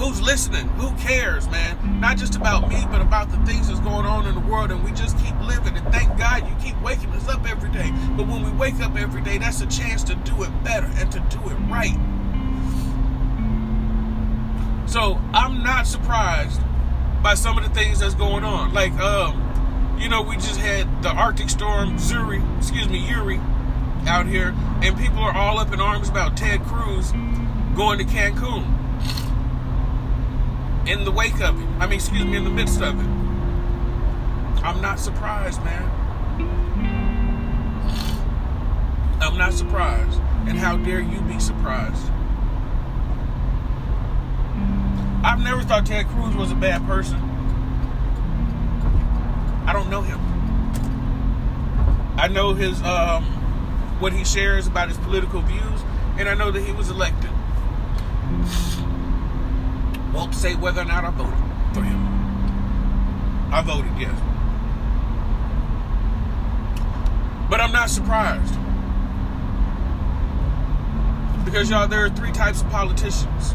who's 0.00 0.20
listening, 0.22 0.66
who 0.70 0.90
cares, 0.96 1.46
man. 1.48 2.00
Not 2.00 2.16
just 2.16 2.34
about 2.34 2.70
me, 2.70 2.82
but 2.90 3.02
about 3.02 3.30
the 3.30 3.36
things 3.44 3.68
that's 3.68 3.80
going 3.80 4.06
on 4.06 4.26
in 4.26 4.34
the 4.34 4.40
world, 4.40 4.70
and 4.70 4.82
we 4.82 4.92
just 4.92 5.16
keep 5.18 5.38
living. 5.40 5.76
And 5.76 5.86
thank 5.92 6.16
God 6.16 6.48
you 6.48 6.54
keep 6.58 6.80
waking 6.80 7.10
us 7.10 7.28
up 7.28 7.46
every 7.48 7.70
day. 7.70 7.92
But 8.16 8.26
when 8.26 8.42
we 8.42 8.50
wake 8.52 8.80
up 8.80 8.96
every 8.96 9.20
day, 9.20 9.36
that's 9.36 9.60
a 9.60 9.66
chance 9.66 10.02
to 10.04 10.14
do 10.14 10.42
it 10.42 10.64
better 10.64 10.88
and 10.96 11.12
to 11.12 11.20
do 11.20 11.38
it 11.50 11.54
right. 11.68 11.94
So 14.88 15.20
I'm 15.34 15.62
not 15.62 15.86
surprised 15.86 16.62
by 17.22 17.34
some 17.34 17.58
of 17.58 17.64
the 17.64 17.70
things 17.70 18.00
that's 18.00 18.14
going 18.14 18.42
on. 18.42 18.72
Like, 18.72 18.92
um, 18.94 19.98
you 20.00 20.08
know, 20.08 20.22
we 20.22 20.36
just 20.36 20.58
had 20.58 21.02
the 21.02 21.10
Arctic 21.10 21.50
storm, 21.50 21.98
Zuri, 21.98 22.40
excuse 22.56 22.88
me, 22.88 23.06
Uri, 23.06 23.38
out 24.06 24.26
here, 24.26 24.54
and 24.82 24.96
people 24.96 25.18
are 25.18 25.36
all 25.36 25.58
up 25.58 25.74
in 25.74 25.80
arms 25.80 26.08
about 26.08 26.38
Ted 26.38 26.62
Cruz 26.62 27.12
going 27.76 27.98
to 27.98 28.04
Cancun. 28.04 28.79
In 30.90 31.04
the 31.04 31.12
wake 31.12 31.40
of 31.40 31.56
it, 31.62 31.68
I 31.78 31.86
mean, 31.86 31.92
excuse 31.92 32.24
me, 32.24 32.36
in 32.36 32.42
the 32.42 32.50
midst 32.50 32.82
of 32.82 32.98
it. 32.98 33.06
I'm 34.64 34.82
not 34.82 34.98
surprised, 34.98 35.62
man. 35.62 35.88
I'm 39.20 39.38
not 39.38 39.52
surprised. 39.52 40.18
And 40.48 40.58
how 40.58 40.76
dare 40.78 40.98
you 40.98 41.20
be 41.20 41.38
surprised? 41.38 42.10
I've 45.22 45.38
never 45.38 45.62
thought 45.62 45.86
Ted 45.86 46.08
Cruz 46.08 46.34
was 46.34 46.50
a 46.50 46.56
bad 46.56 46.84
person. 46.86 47.20
I 49.66 49.72
don't 49.72 49.90
know 49.90 50.02
him. 50.02 50.18
I 52.18 52.26
know 52.26 52.52
his 52.52 52.82
um, 52.82 53.22
what 54.00 54.12
he 54.12 54.24
shares 54.24 54.66
about 54.66 54.88
his 54.88 54.98
political 54.98 55.40
views, 55.42 55.84
and 56.18 56.28
I 56.28 56.34
know 56.34 56.50
that 56.50 56.62
he 56.62 56.72
was 56.72 56.90
elected. 56.90 57.30
Won't 60.12 60.34
say 60.34 60.54
whether 60.54 60.82
or 60.82 60.84
not 60.84 61.04
I 61.04 61.10
voted 61.10 61.74
for 61.74 61.82
him. 61.82 62.00
I 63.52 63.62
voted 63.62 63.92
yes, 63.98 64.18
but 67.48 67.60
I'm 67.60 67.72
not 67.72 67.90
surprised 67.90 68.54
because 71.44 71.68
y'all, 71.68 71.88
there 71.88 72.04
are 72.04 72.10
three 72.10 72.32
types 72.32 72.62
of 72.62 72.70
politicians. 72.70 73.54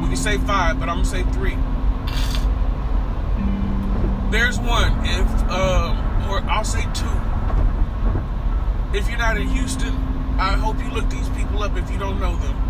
We 0.00 0.08
can 0.08 0.16
say 0.16 0.38
five, 0.38 0.80
but 0.80 0.88
I'm 0.88 1.02
gonna 1.02 1.04
say 1.04 1.22
three. 1.32 1.56
There's 4.30 4.58
one. 4.58 4.92
If 5.04 5.28
um, 5.50 6.30
or 6.30 6.40
I'll 6.50 6.64
say 6.64 6.82
two. 6.94 7.06
If 8.96 9.08
you're 9.08 9.18
not 9.18 9.36
in 9.36 9.48
Houston, 9.48 9.94
I 10.38 10.52
hope 10.52 10.78
you 10.78 10.90
look 10.90 11.08
these 11.10 11.28
people 11.30 11.62
up 11.62 11.76
if 11.76 11.90
you 11.90 11.98
don't 11.98 12.18
know 12.18 12.36
them. 12.36 12.65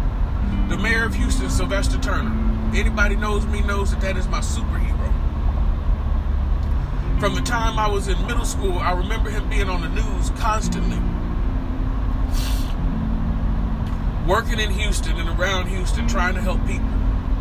The 0.68 0.76
mayor 0.76 1.04
of 1.04 1.14
Houston, 1.14 1.50
Sylvester 1.50 1.98
Turner. 1.98 2.32
Anybody 2.74 3.16
knows 3.16 3.46
me 3.46 3.60
knows 3.62 3.90
that 3.92 4.00
that 4.00 4.16
is 4.16 4.26
my 4.28 4.40
superhero. 4.40 5.12
From 7.20 7.34
the 7.34 7.40
time 7.40 7.78
I 7.78 7.88
was 7.88 8.08
in 8.08 8.26
middle 8.26 8.44
school, 8.44 8.78
I 8.78 8.92
remember 8.92 9.30
him 9.30 9.48
being 9.48 9.68
on 9.68 9.80
the 9.80 9.88
news 9.88 10.30
constantly. 10.30 10.98
Working 14.26 14.58
in 14.58 14.70
Houston 14.72 15.16
and 15.18 15.28
around 15.38 15.68
Houston, 15.68 16.08
trying 16.08 16.34
to 16.34 16.40
help 16.40 16.60
people. 16.66 16.88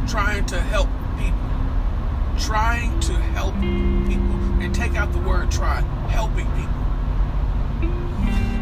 Trying 0.08 0.46
to 0.48 0.62
help 0.62 0.88
people. 1.18 1.40
trying 2.38 3.00
to 3.02 3.14
help 3.14 3.54
people. 3.56 4.36
And 4.62 4.74
take 4.74 4.96
out 4.96 5.12
the 5.12 5.20
word 5.20 5.52
try, 5.52 5.82
helping 6.10 6.48
people. 6.54 6.74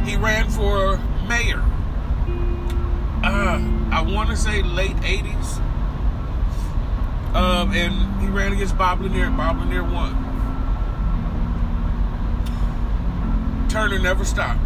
He 0.05 0.17
ran 0.17 0.49
for 0.49 0.97
mayor. 1.27 1.63
Uh, 3.23 3.59
I 3.91 4.01
want 4.01 4.29
to 4.29 4.35
say 4.35 4.61
late 4.61 4.95
80s. 4.97 5.57
Um, 7.33 7.71
and 7.71 8.21
he 8.21 8.27
ran 8.27 8.51
against 8.51 8.77
Bob 8.77 9.01
Lanier. 9.01 9.29
Bob 9.31 9.59
Lanier 9.59 9.83
won. 9.83 10.13
Turner 13.69 13.97
never 13.97 14.23
stopped 14.25 14.59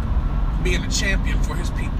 being 0.62 0.82
a 0.84 0.90
champion 0.90 1.42
for 1.42 1.54
his 1.54 1.70
people. 1.70 1.96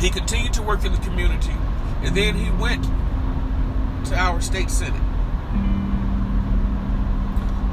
He 0.00 0.08
continued 0.08 0.52
to 0.54 0.62
work 0.62 0.84
in 0.84 0.92
the 0.92 0.98
community, 0.98 1.54
and 2.02 2.16
then 2.16 2.34
he 2.34 2.50
went 2.50 2.84
to 4.06 4.16
our 4.16 4.40
state 4.40 4.70
senate 4.70 5.02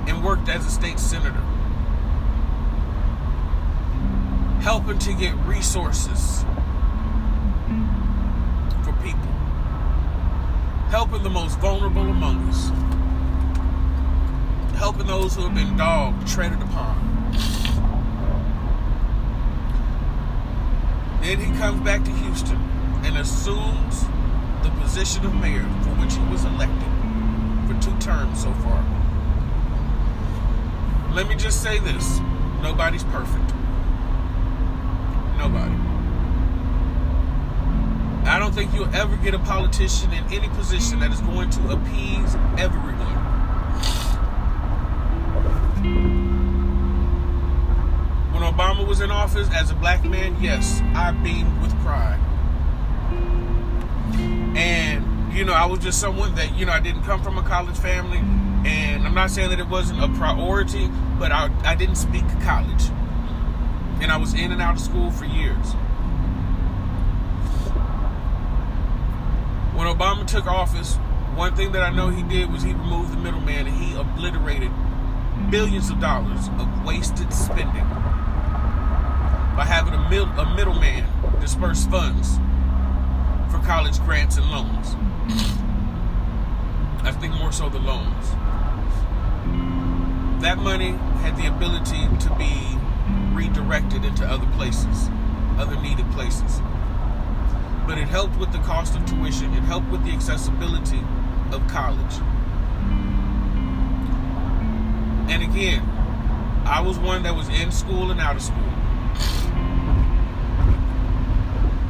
and 0.08 0.24
worked 0.24 0.50
as 0.50 0.66
a 0.66 0.70
state 0.70 1.00
senator, 1.00 1.42
helping 4.62 5.00
to 5.00 5.14
get 5.14 5.34
resources 5.46 6.44
for 8.84 8.92
people, 9.02 9.20
helping 10.90 11.24
the 11.24 11.30
most 11.30 11.58
vulnerable 11.60 12.02
among 12.02 12.48
us, 12.50 12.70
helping 14.78 15.08
those 15.08 15.36
who 15.36 15.44
have 15.44 15.56
been 15.56 15.78
dogged, 15.78 16.28
treaded 16.28 16.62
upon. 16.62 17.10
Then 21.22 21.40
he 21.40 21.58
comes 21.58 21.82
back 21.82 22.04
to 22.04 22.12
Houston 22.12 22.58
and 23.04 23.18
assumes 23.18 24.06
the 24.64 24.70
position 24.82 25.26
of 25.26 25.34
mayor 25.36 25.64
for 25.84 25.92
which 26.02 26.16
he 26.16 26.24
was 26.32 26.44
elected 26.44 26.90
for 27.68 27.82
two 27.82 27.98
terms 28.00 28.42
so 28.42 28.52
far. 28.56 28.84
Let 31.14 31.28
me 31.28 31.36
just 31.36 31.64
say 31.64 31.80
this 31.80 32.20
nobody's 32.62 33.04
perfect. 33.06 33.54
Nobody. 35.38 35.76
I 38.26 38.39
don't 38.50 38.56
think 38.56 38.74
you'll 38.74 38.96
ever 38.96 39.16
get 39.18 39.36
a 39.36 39.40
politician 39.40 40.12
in 40.12 40.24
any 40.34 40.50
position 40.50 41.00
that 41.00 41.12
is 41.12 41.22
going 41.22 41.52
to 41.52 41.70
appease 41.70 42.36
everyone. 42.58 42.98
When 48.34 48.42
Obama 48.42 48.88
was 48.88 49.02
in 49.02 49.12
office 49.12 49.48
as 49.54 49.70
a 49.70 49.76
black 49.76 50.04
man, 50.04 50.36
yes, 50.42 50.82
I 50.96 51.12
beamed 51.12 51.62
with 51.62 51.80
pride. 51.82 52.20
And, 54.58 55.32
you 55.32 55.46
know, 55.46 55.54
I 55.54 55.68
was 55.68 55.80
just 55.80 56.00
someone 56.00 56.34
that, 56.34 56.58
you 56.58 56.66
know, 56.66 56.72
I 56.72 56.80
didn't 56.80 57.04
come 57.04 57.22
from 57.22 57.38
a 57.38 57.44
college 57.44 57.78
family. 57.78 58.18
And 58.68 59.06
I'm 59.06 59.14
not 59.14 59.30
saying 59.30 59.52
that 59.52 59.60
it 59.60 59.68
wasn't 59.68 60.04
a 60.04 60.08
priority, 60.18 60.90
but 61.20 61.32
I, 61.32 61.52
I 61.64 61.76
didn't 61.76 61.98
speak 61.98 62.24
college. 62.42 62.86
And 64.02 64.12
I 64.12 64.18
was 64.18 64.34
in 64.34 64.52
and 64.52 64.60
out 64.60 64.76
of 64.76 64.82
school 64.82 65.12
for 65.12 65.26
years. 65.26 65.76
When 69.80 69.88
Obama 69.88 70.28
took 70.28 70.46
office, 70.46 70.98
one 71.36 71.56
thing 71.56 71.72
that 71.72 71.84
I 71.84 71.90
know 71.90 72.10
he 72.10 72.22
did 72.22 72.52
was 72.52 72.64
he 72.64 72.74
removed 72.74 73.14
the 73.14 73.18
middleman 73.18 73.66
and 73.66 73.78
he 73.78 73.96
obliterated 73.98 74.70
billions 75.50 75.90
of 75.90 76.02
dollars 76.02 76.50
of 76.60 76.84
wasted 76.84 77.34
spending 77.34 77.88
by 79.56 79.64
having 79.66 79.94
a, 79.94 80.10
mid- 80.10 80.38
a 80.38 80.54
middleman 80.54 81.06
disperse 81.40 81.86
funds 81.86 82.36
for 83.50 83.60
college 83.66 83.98
grants 84.00 84.36
and 84.36 84.52
loans. 84.52 84.98
I 87.06 87.14
think 87.18 87.36
more 87.36 87.54
so 87.54 87.70
the 87.70 87.80
loans. 87.80 88.32
That 90.42 90.58
money 90.58 90.92
had 91.22 91.38
the 91.38 91.48
ability 91.48 92.06
to 92.28 92.36
be 92.36 92.78
redirected 93.34 94.04
into 94.04 94.26
other 94.26 94.48
places, 94.58 95.10
other 95.58 95.82
needed 95.82 96.12
places. 96.12 96.60
But 97.90 97.98
it 97.98 98.08
helped 98.08 98.38
with 98.38 98.52
the 98.52 98.60
cost 98.60 98.96
of 98.96 99.04
tuition, 99.08 99.52
it 99.56 99.64
helped 99.64 99.90
with 99.90 100.06
the 100.06 100.12
accessibility 100.12 101.02
of 101.52 101.68
college. 101.68 102.20
And 105.28 105.42
again, 105.42 105.82
I 106.66 106.82
was 106.86 107.00
one 107.00 107.24
that 107.24 107.36
was 107.36 107.50
in 107.50 107.72
school 107.72 108.12
and 108.12 108.22
out 108.22 108.36
of 108.36 108.44
school. 108.44 108.60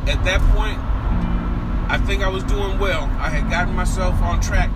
at 0.07 0.23
that 0.23 0.39
point, 0.55 0.79
I 1.91 2.01
think 2.07 2.23
I 2.23 2.29
was 2.29 2.45
doing 2.45 2.79
well. 2.79 3.03
I 3.19 3.27
had 3.27 3.51
gotten 3.51 3.75
myself 3.75 4.21
on 4.21 4.39
track, 4.39 4.69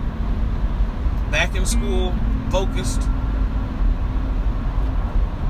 back 1.30 1.54
in 1.54 1.64
school, 1.64 2.14
focused. 2.50 3.00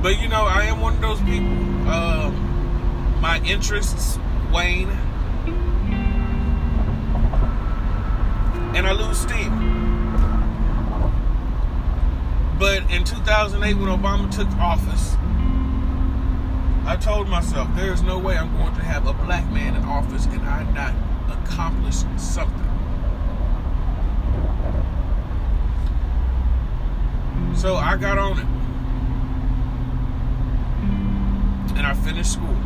But 0.00 0.20
you 0.20 0.28
know, 0.28 0.44
I 0.44 0.66
am 0.66 0.80
one 0.80 0.94
of 0.94 1.00
those 1.00 1.20
people. 1.22 1.50
Um, 1.88 3.18
my 3.20 3.40
interests 3.44 4.20
wane, 4.52 4.96
and 8.74 8.86
I 8.86 8.92
lose 8.92 9.18
steam. 9.18 9.50
But 12.58 12.90
in 12.90 13.04
2008, 13.04 13.74
when 13.74 13.88
Obama 13.88 14.30
took 14.30 14.48
office, 14.58 15.16
I 16.86 16.96
told 16.96 17.28
myself 17.28 17.68
there 17.76 17.92
is 17.92 18.02
no 18.02 18.18
way 18.18 18.36
I'm 18.36 18.56
going 18.56 18.74
to 18.74 18.82
have 18.82 19.06
a 19.06 19.12
black 19.12 19.48
man 19.50 19.76
in 19.76 19.84
office 19.84 20.26
and 20.26 20.42
I 20.42 20.64
not 20.72 20.92
accomplish 21.30 22.04
something. 22.16 22.60
So 27.56 27.76
I 27.76 27.96
got 27.96 28.18
on 28.18 28.38
it. 28.38 28.46
And 31.76 31.86
I 31.86 31.94
finished 31.94 32.32
school. 32.32 32.56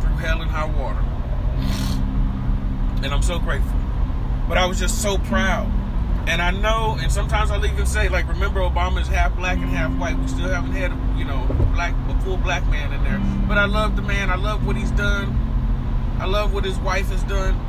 Through 0.00 0.16
hell 0.16 0.40
and 0.40 0.50
high 0.50 0.64
water. 0.64 1.13
And 3.04 3.14
I'm 3.14 3.22
so 3.22 3.38
grateful. 3.38 3.78
But 4.48 4.58
I 4.58 4.66
was 4.66 4.80
just 4.80 5.00
so 5.00 5.18
proud 5.18 5.70
and 6.26 6.40
I 6.40 6.50
know, 6.52 6.96
and 6.98 7.12
sometimes 7.12 7.50
I'll 7.50 7.64
even 7.66 7.84
say, 7.84 8.08
like, 8.08 8.26
remember 8.28 8.60
Obama 8.60 9.00
is 9.00 9.08
half 9.08 9.36
black 9.36 9.58
and 9.58 9.68
half 9.68 9.92
white. 9.98 10.18
We 10.18 10.26
still 10.26 10.48
haven't 10.48 10.72
had, 10.72 10.90
you 11.18 11.24
know, 11.24 11.44
black, 11.74 11.94
a 12.08 12.18
full 12.22 12.38
black 12.38 12.66
man 12.68 12.92
in 12.94 13.04
there. 13.04 13.20
But 13.46 13.58
I 13.58 13.66
love 13.66 13.94
the 13.94 14.02
man. 14.02 14.30
I 14.30 14.36
love 14.36 14.66
what 14.66 14.74
he's 14.74 14.90
done. 14.92 15.36
I 16.18 16.24
love 16.24 16.54
what 16.54 16.64
his 16.64 16.78
wife 16.78 17.08
has 17.08 17.22
done. 17.24 17.60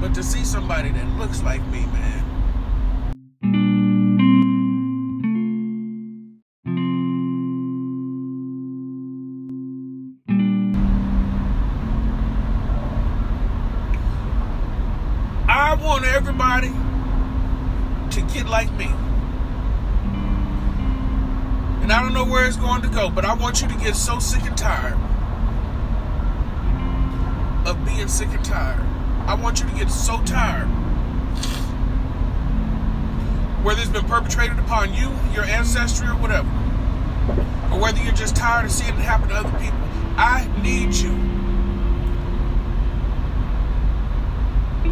But 0.00 0.14
to 0.14 0.22
see 0.22 0.44
somebody 0.44 0.90
that 0.90 1.08
looks 1.16 1.42
like 1.42 1.64
me, 1.68 1.86
man. 1.86 2.33
Like 18.54 18.72
me. 18.74 18.84
And 21.82 21.92
I 21.92 22.00
don't 22.00 22.14
know 22.14 22.24
where 22.24 22.46
it's 22.46 22.56
going 22.56 22.82
to 22.82 22.88
go, 22.88 23.10
but 23.10 23.24
I 23.24 23.34
want 23.34 23.60
you 23.60 23.66
to 23.66 23.74
get 23.78 23.96
so 23.96 24.20
sick 24.20 24.44
and 24.44 24.56
tired 24.56 24.96
of 27.66 27.84
being 27.84 28.06
sick 28.06 28.28
and 28.28 28.44
tired. 28.44 28.78
I 29.26 29.34
want 29.34 29.58
you 29.58 29.68
to 29.68 29.74
get 29.74 29.90
so 29.90 30.22
tired. 30.22 30.68
Whether 33.64 33.80
it's 33.82 33.90
been 33.90 34.04
perpetrated 34.04 34.60
upon 34.60 34.94
you, 34.94 35.10
your 35.32 35.42
ancestry, 35.42 36.06
or 36.06 36.14
whatever. 36.14 36.48
Or 37.72 37.80
whether 37.80 38.00
you're 38.04 38.12
just 38.12 38.36
tired 38.36 38.66
of 38.66 38.70
seeing 38.70 38.94
it 38.94 39.02
happen 39.02 39.30
to 39.30 39.34
other 39.34 39.58
people. 39.58 39.80
I 40.16 40.48
need 40.62 40.94
you. 40.94 41.10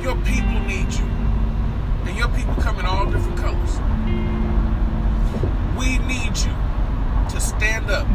Your 0.02 0.16
people 0.24 0.58
need 0.66 0.92
you. 0.92 1.21
And 2.04 2.16
your 2.16 2.28
people 2.28 2.54
come 2.56 2.78
in 2.78 2.86
all 2.86 3.06
different 3.06 3.38
colors. 3.38 3.78
We 5.78 5.98
need 5.98 6.36
you 6.36 6.52
to 7.30 7.40
stand 7.40 7.90
up 7.90 8.06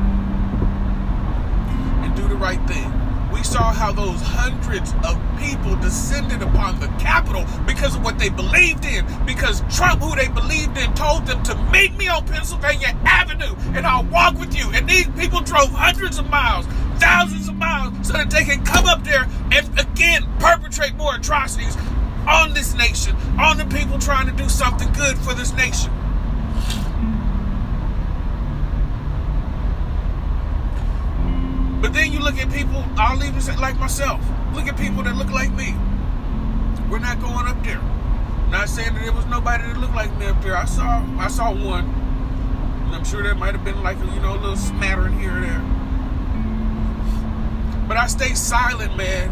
and 2.04 2.16
do 2.16 2.28
the 2.28 2.36
right 2.36 2.60
thing. 2.68 2.92
We 3.32 3.44
saw 3.44 3.72
how 3.72 3.92
those 3.92 4.22
hundreds 4.22 4.94
of 5.06 5.20
people 5.40 5.76
descended 5.78 6.42
upon 6.42 6.80
the 6.80 6.88
Capitol 7.00 7.46
because 7.66 7.96
of 7.96 8.04
what 8.04 8.18
they 8.20 8.30
believed 8.30 8.86
in. 8.86 9.06
Because 9.26 9.62
Trump, 9.76 10.02
who 10.02 10.16
they 10.16 10.28
believed 10.28 10.78
in, 10.78 10.94
told 10.94 11.26
them 11.26 11.44
to 11.44 11.56
meet 11.72 11.96
me 11.96 12.08
on 12.08 12.26
Pennsylvania 12.26 12.98
Avenue 13.06 13.56
and 13.76 13.86
I'll 13.86 14.06
walk 14.06 14.38
with 14.40 14.58
you. 14.58 14.70
And 14.74 14.88
these 14.90 15.08
people 15.18 15.42
drove 15.42 15.70
hundreds 15.70 16.18
of 16.18 16.30
miles, 16.30 16.66
thousands 17.00 17.48
of 17.48 17.56
miles, 17.56 17.94
so 18.08 18.14
that 18.14 18.30
they 18.30 18.44
can 18.44 18.64
come 18.66 18.86
up 18.86 19.04
there 19.04 19.28
and 19.52 19.80
again 19.80 20.26
perpetrate 20.40 20.96
more 20.96 21.16
atrocities 21.16 21.76
on 22.28 22.54
this 22.54 22.74
nation, 22.76 23.16
on 23.40 23.58
the 23.58 23.66
people 23.66 23.98
trying 23.98 24.28
to 24.28 24.34
do 24.34 24.50
something 24.50 24.92
good 24.94 25.18
for 25.18 25.34
this 25.34 25.54
nation. 25.54 25.92
But 31.82 31.94
then 31.94 32.12
you 32.12 32.20
look 32.20 32.38
at 32.38 32.52
people, 32.52 32.84
I'll 32.98 33.24
even 33.24 33.40
say 33.40 33.56
like 33.56 33.80
myself, 33.80 34.20
look 34.54 34.68
at 34.68 34.78
people 34.78 35.04
that 35.04 35.16
look 35.16 35.30
like 35.32 35.52
me. 35.54 35.74
We're 36.90 37.00
not 37.00 37.20
going 37.22 37.48
up 37.48 37.64
there. 37.64 37.82
Not 38.50 38.70
saying 38.70 38.94
that 38.94 39.04
there 39.04 39.14
was 39.14 39.26
nobody 39.26 39.64
that 39.64 39.78
looked 39.78 39.96
like 39.96 40.16
me 40.18 40.26
up 40.26 40.42
there. 40.42 40.56
I 40.56 40.66
saw 40.66 41.06
I 41.20 41.28
saw 41.28 41.54
one. 41.54 41.86
And 42.86 42.96
I'm 42.96 43.04
sure 43.04 43.22
there 43.22 43.36
might 43.36 43.54
have 43.54 43.66
been 43.66 43.84
like 43.84 43.98
a, 43.98 44.06
you 44.06 44.20
know, 44.22 44.34
a 44.34 44.40
little 44.40 44.56
smattering 44.56 45.20
here 45.20 45.38
or 45.38 45.42
there. 45.42 45.60
But 47.88 47.98
I 47.98 48.08
stay 48.08 48.34
silent, 48.34 48.96
man. 48.96 49.32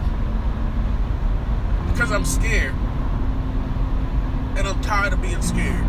Because 1.92 2.12
I'm 2.12 2.26
scared. 2.26 2.76
And 4.56 4.68
I'm 4.68 4.82
tired 4.82 5.14
of 5.14 5.22
being 5.22 5.42
scared. 5.42 5.86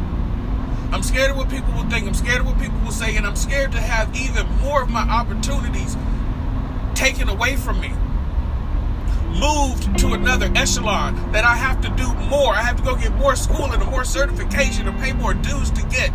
I'm 0.93 1.03
scared 1.03 1.31
of 1.31 1.37
what 1.37 1.49
people 1.49 1.73
will 1.75 1.89
think. 1.89 2.07
I'm 2.07 2.15
scared 2.15 2.41
of 2.41 2.47
what 2.47 2.59
people 2.59 2.79
will 2.81 2.93
say. 2.93 3.17
And 3.17 3.27
I'm 3.27 3.37
scared 3.37 3.73
to 3.73 3.81
have 3.81 4.15
even 4.17 4.47
more 4.59 4.83
of 4.83 4.91
my 4.91 5.03
opportunities 5.03 5.97
taken 6.95 7.29
away 7.29 7.57
from 7.57 7.81
me. 7.81 7.93
Moved 9.39 9.99
to 9.99 10.15
another 10.15 10.51
echelon 10.55 11.33
that 11.33 11.45
I 11.45 11.55
have 11.55 11.81
to 11.83 11.89
do 11.91 12.13
more. 12.29 12.55
I 12.55 12.63
have 12.63 12.77
to 12.77 12.83
go 12.83 12.97
get 12.97 13.13
more 13.15 13.37
schooling 13.37 13.81
and 13.81 13.91
more 13.91 14.05
certification 14.05 14.89
and 14.89 14.99
pay 14.99 15.13
more 15.13 15.35
dues 15.35 15.71
to 15.73 15.83
get. 15.87 16.11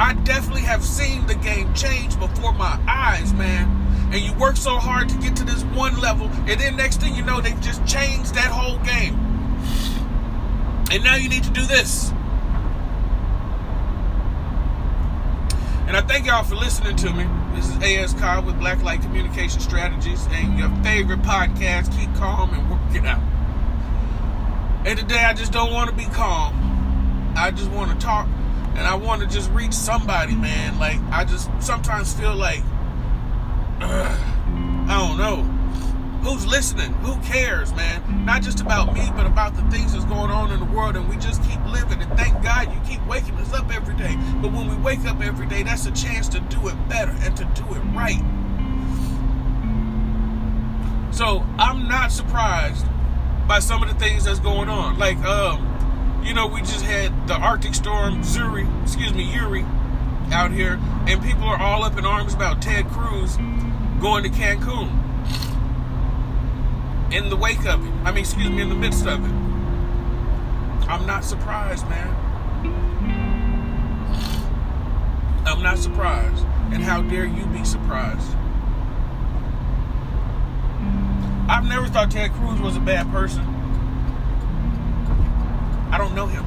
I 0.00 0.12
definitely 0.22 0.62
have 0.62 0.84
seen 0.84 1.26
the 1.26 1.34
game 1.34 1.74
change 1.74 2.18
before 2.18 2.52
my 2.52 2.78
eyes, 2.86 3.32
man. 3.32 3.68
And 4.12 4.22
you 4.22 4.32
work 4.34 4.56
so 4.56 4.76
hard 4.76 5.08
to 5.08 5.16
get 5.18 5.34
to 5.36 5.44
this 5.44 5.64
one 5.64 5.98
level, 6.00 6.28
and 6.28 6.60
then 6.60 6.76
next 6.76 7.00
thing 7.00 7.14
you 7.14 7.24
know, 7.24 7.40
they've 7.40 7.60
just 7.60 7.84
changed 7.84 8.34
that 8.34 8.46
whole 8.46 8.78
game. 8.78 9.27
And 10.90 11.04
now 11.04 11.16
you 11.16 11.28
need 11.28 11.44
to 11.44 11.50
do 11.50 11.66
this. 11.66 12.10
And 15.86 15.96
I 15.96 16.02
thank 16.02 16.26
y'all 16.26 16.44
for 16.44 16.54
listening 16.54 16.96
to 16.96 17.12
me. 17.12 17.26
This 17.54 17.68
is 17.68 17.76
AS 17.82 18.14
Cobb 18.14 18.46
with 18.46 18.54
Blacklight 18.56 19.02
Communication 19.02 19.60
Strategies 19.60 20.26
and 20.30 20.58
your 20.58 20.70
favorite 20.82 21.20
podcast, 21.22 21.94
Keep 21.98 22.14
Calm 22.14 22.54
and 22.54 22.70
Work 22.70 22.80
It 22.94 23.06
Out. 23.06 23.22
And 24.86 24.98
today 24.98 25.24
I 25.24 25.34
just 25.34 25.52
don't 25.52 25.72
want 25.72 25.90
to 25.90 25.96
be 25.96 26.06
calm. 26.06 27.34
I 27.36 27.50
just 27.50 27.70
want 27.70 27.90
to 27.90 27.98
talk 27.98 28.26
and 28.74 28.86
I 28.86 28.94
want 28.94 29.22
to 29.22 29.26
just 29.26 29.50
reach 29.50 29.74
somebody, 29.74 30.34
man. 30.34 30.78
Like, 30.78 31.00
I 31.10 31.24
just 31.24 31.50
sometimes 31.60 32.14
feel 32.14 32.34
like, 32.34 32.62
I 33.80 34.86
don't 34.88 35.18
know. 35.18 35.57
Who's 36.28 36.46
listening? 36.46 36.92
Who 36.92 37.16
cares, 37.22 37.72
man? 37.72 38.26
Not 38.26 38.42
just 38.42 38.60
about 38.60 38.92
me, 38.92 39.10
but 39.16 39.24
about 39.24 39.56
the 39.56 39.62
things 39.70 39.94
that's 39.94 40.04
going 40.04 40.30
on 40.30 40.50
in 40.50 40.60
the 40.60 40.66
world, 40.66 40.94
and 40.94 41.08
we 41.08 41.16
just 41.16 41.42
keep 41.42 41.58
living. 41.64 42.02
And 42.02 42.18
thank 42.18 42.42
God 42.42 42.70
you 42.70 42.78
keep 42.86 43.04
waking 43.06 43.34
us 43.36 43.54
up 43.54 43.74
every 43.74 43.94
day. 43.94 44.14
But 44.42 44.52
when 44.52 44.68
we 44.68 44.76
wake 44.76 45.06
up 45.06 45.22
every 45.22 45.46
day, 45.46 45.62
that's 45.62 45.86
a 45.86 45.90
chance 45.90 46.28
to 46.28 46.40
do 46.40 46.68
it 46.68 46.74
better 46.86 47.12
and 47.20 47.34
to 47.38 47.44
do 47.46 47.64
it 47.74 47.80
right. 47.96 48.20
So 51.14 51.46
I'm 51.58 51.88
not 51.88 52.12
surprised 52.12 52.84
by 53.48 53.60
some 53.60 53.82
of 53.82 53.88
the 53.88 53.94
things 53.94 54.24
that's 54.24 54.38
going 54.38 54.68
on. 54.68 54.98
Like, 54.98 55.16
um, 55.24 56.20
you 56.22 56.34
know, 56.34 56.46
we 56.46 56.60
just 56.60 56.84
had 56.84 57.26
the 57.26 57.36
Arctic 57.36 57.74
storm 57.74 58.20
Zuri, 58.20 58.82
excuse 58.82 59.14
me, 59.14 59.32
Uri, 59.32 59.64
out 60.30 60.50
here, 60.50 60.78
and 61.06 61.22
people 61.22 61.44
are 61.44 61.58
all 61.58 61.84
up 61.84 61.96
in 61.96 62.04
arms 62.04 62.34
about 62.34 62.60
Ted 62.60 62.86
Cruz 62.88 63.38
going 63.98 64.24
to 64.24 64.28
Cancun 64.28 65.07
in 67.10 67.30
the 67.30 67.36
wake 67.36 67.64
of 67.66 67.84
it. 67.84 67.92
I 68.04 68.10
mean, 68.10 68.18
excuse 68.18 68.50
me, 68.50 68.62
in 68.62 68.68
the 68.68 68.74
midst 68.74 69.06
of 69.06 69.24
it. 69.24 69.32
I'm 70.88 71.06
not 71.06 71.24
surprised, 71.24 71.88
man. 71.88 72.14
I'm 75.46 75.62
not 75.62 75.78
surprised. 75.78 76.44
And 76.72 76.82
how 76.82 77.02
dare 77.02 77.24
you 77.24 77.46
be 77.46 77.64
surprised? 77.64 78.36
I've 81.48 81.66
never 81.66 81.86
thought 81.86 82.10
Ted 82.10 82.32
Cruz 82.32 82.60
was 82.60 82.76
a 82.76 82.80
bad 82.80 83.10
person. 83.10 83.42
I 85.90 85.96
don't 85.96 86.14
know 86.14 86.26
him. 86.26 86.44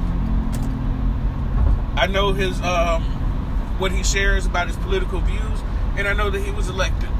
I 1.96 2.06
know 2.06 2.32
his 2.32 2.60
um, 2.62 3.02
what 3.78 3.90
he 3.90 4.04
shares 4.04 4.46
about 4.46 4.68
his 4.68 4.76
political 4.76 5.20
views, 5.20 5.60
and 5.96 6.06
I 6.06 6.12
know 6.12 6.30
that 6.30 6.40
he 6.40 6.52
was 6.52 6.68
elected. 6.68 7.10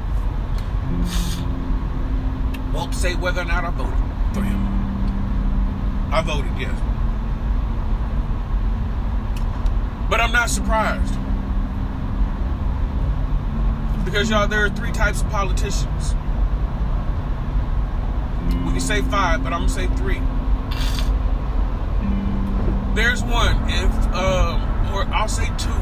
Won't 2.73 2.95
say 2.95 3.13
whether 3.13 3.41
or 3.41 3.45
not 3.45 3.63
I 3.63 3.69
voted 3.69 3.93
for 4.33 4.41
him. 4.41 4.73
I 6.11 6.21
voted 6.21 6.51
yes. 6.59 6.79
But 10.09 10.19
I'm 10.19 10.31
not 10.31 10.49
surprised. 10.49 11.17
Because 14.05 14.29
y'all, 14.29 14.47
there 14.47 14.65
are 14.65 14.69
three 14.69 14.91
types 14.91 15.21
of 15.21 15.29
politicians. 15.29 16.15
We 18.65 18.71
can 18.71 18.79
say 18.79 19.01
five, 19.03 19.43
but 19.43 19.53
I'm 19.53 19.61
gonna 19.61 19.69
say 19.69 19.87
three. 19.95 20.21
There's 22.95 23.23
one, 23.23 23.57
if 23.69 23.91
um, 24.13 24.61
or 24.93 25.05
I'll 25.13 25.27
say 25.27 25.47
two. 25.57 25.73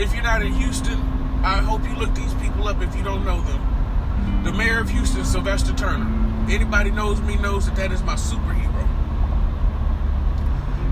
If 0.00 0.12
you're 0.12 0.22
not 0.22 0.42
in 0.42 0.52
Houston, 0.52 1.00
I 1.44 1.58
hope 1.58 1.82
you 1.84 1.96
look 1.96 2.14
these 2.14 2.34
people 2.34 2.68
up 2.68 2.80
if 2.82 2.94
you 2.96 3.02
don't 3.02 3.24
know 3.24 3.40
them. 3.42 3.73
The 4.44 4.52
mayor 4.52 4.80
of 4.80 4.90
Houston, 4.90 5.24
Sylvester 5.24 5.72
Turner. 5.72 6.06
Anybody 6.50 6.90
knows 6.90 7.20
me 7.22 7.36
knows 7.36 7.66
that 7.66 7.76
that 7.76 7.92
is 7.92 8.02
my 8.02 8.14
superhero. 8.14 8.74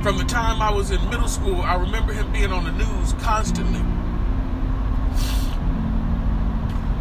From 0.03 0.19
the 0.19 0.25
time 0.25 0.61
I 0.61 0.71
was 0.73 0.91
in 0.91 1.09
middle 1.11 1.29
school, 1.29 1.61
I 1.61 1.77
remember 1.77 2.13
him 2.13 2.33
being 2.33 2.51
on 2.51 2.65
the 2.65 2.73
news 2.73 3.13
constantly. 3.21 3.83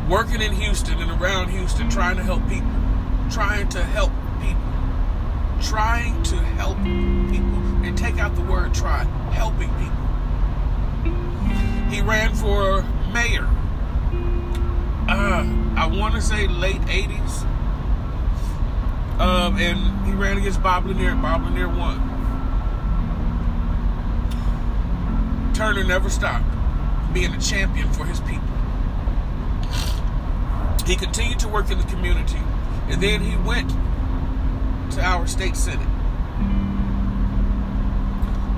Working 0.09 0.41
in 0.41 0.51
Houston 0.53 1.01
and 1.01 1.09
around 1.21 1.49
Houston, 1.49 1.89
trying 1.89 2.17
to 2.17 2.23
help 2.23 2.47
people. 2.49 2.69
Trying 3.31 3.69
to 3.69 3.81
help 3.81 4.11
people. 4.41 4.61
Trying 5.61 6.21
to 6.23 6.35
help 6.35 6.77
people. 6.77 7.57
And 7.83 7.97
take 7.97 8.19
out 8.19 8.35
the 8.35 8.41
word 8.41 8.73
try. 8.73 9.05
Helping 9.31 9.69
people. 9.79 10.01
He 11.89 12.01
ran 12.01 12.35
for 12.35 12.83
mayor. 13.13 13.49
Uh, 15.13 15.45
I 15.75 15.87
want 15.87 16.15
to 16.15 16.21
say 16.21 16.47
late 16.47 16.79
80s. 16.83 17.41
Um, 19.19 19.57
and 19.57 20.07
he 20.07 20.13
ran 20.13 20.37
against 20.37 20.63
Bob 20.63 20.85
Lanier. 20.85 21.15
Bob 21.15 21.43
Lanier 21.43 21.67
won. 21.67 21.99
Turner 25.53 25.83
never 25.83 26.09
stopped 26.09 26.45
being 27.13 27.33
a 27.33 27.39
champion 27.41 27.91
for 27.91 28.05
his 28.05 28.21
people. 28.21 28.47
He 30.85 30.95
continued 30.95 31.39
to 31.39 31.49
work 31.49 31.69
in 31.69 31.77
the 31.77 31.83
community, 31.83 32.39
and 32.87 33.03
then 33.03 33.19
he 33.19 33.35
went 33.35 33.69
to 34.91 35.01
our 35.01 35.27
state 35.27 35.57
senate 35.57 35.87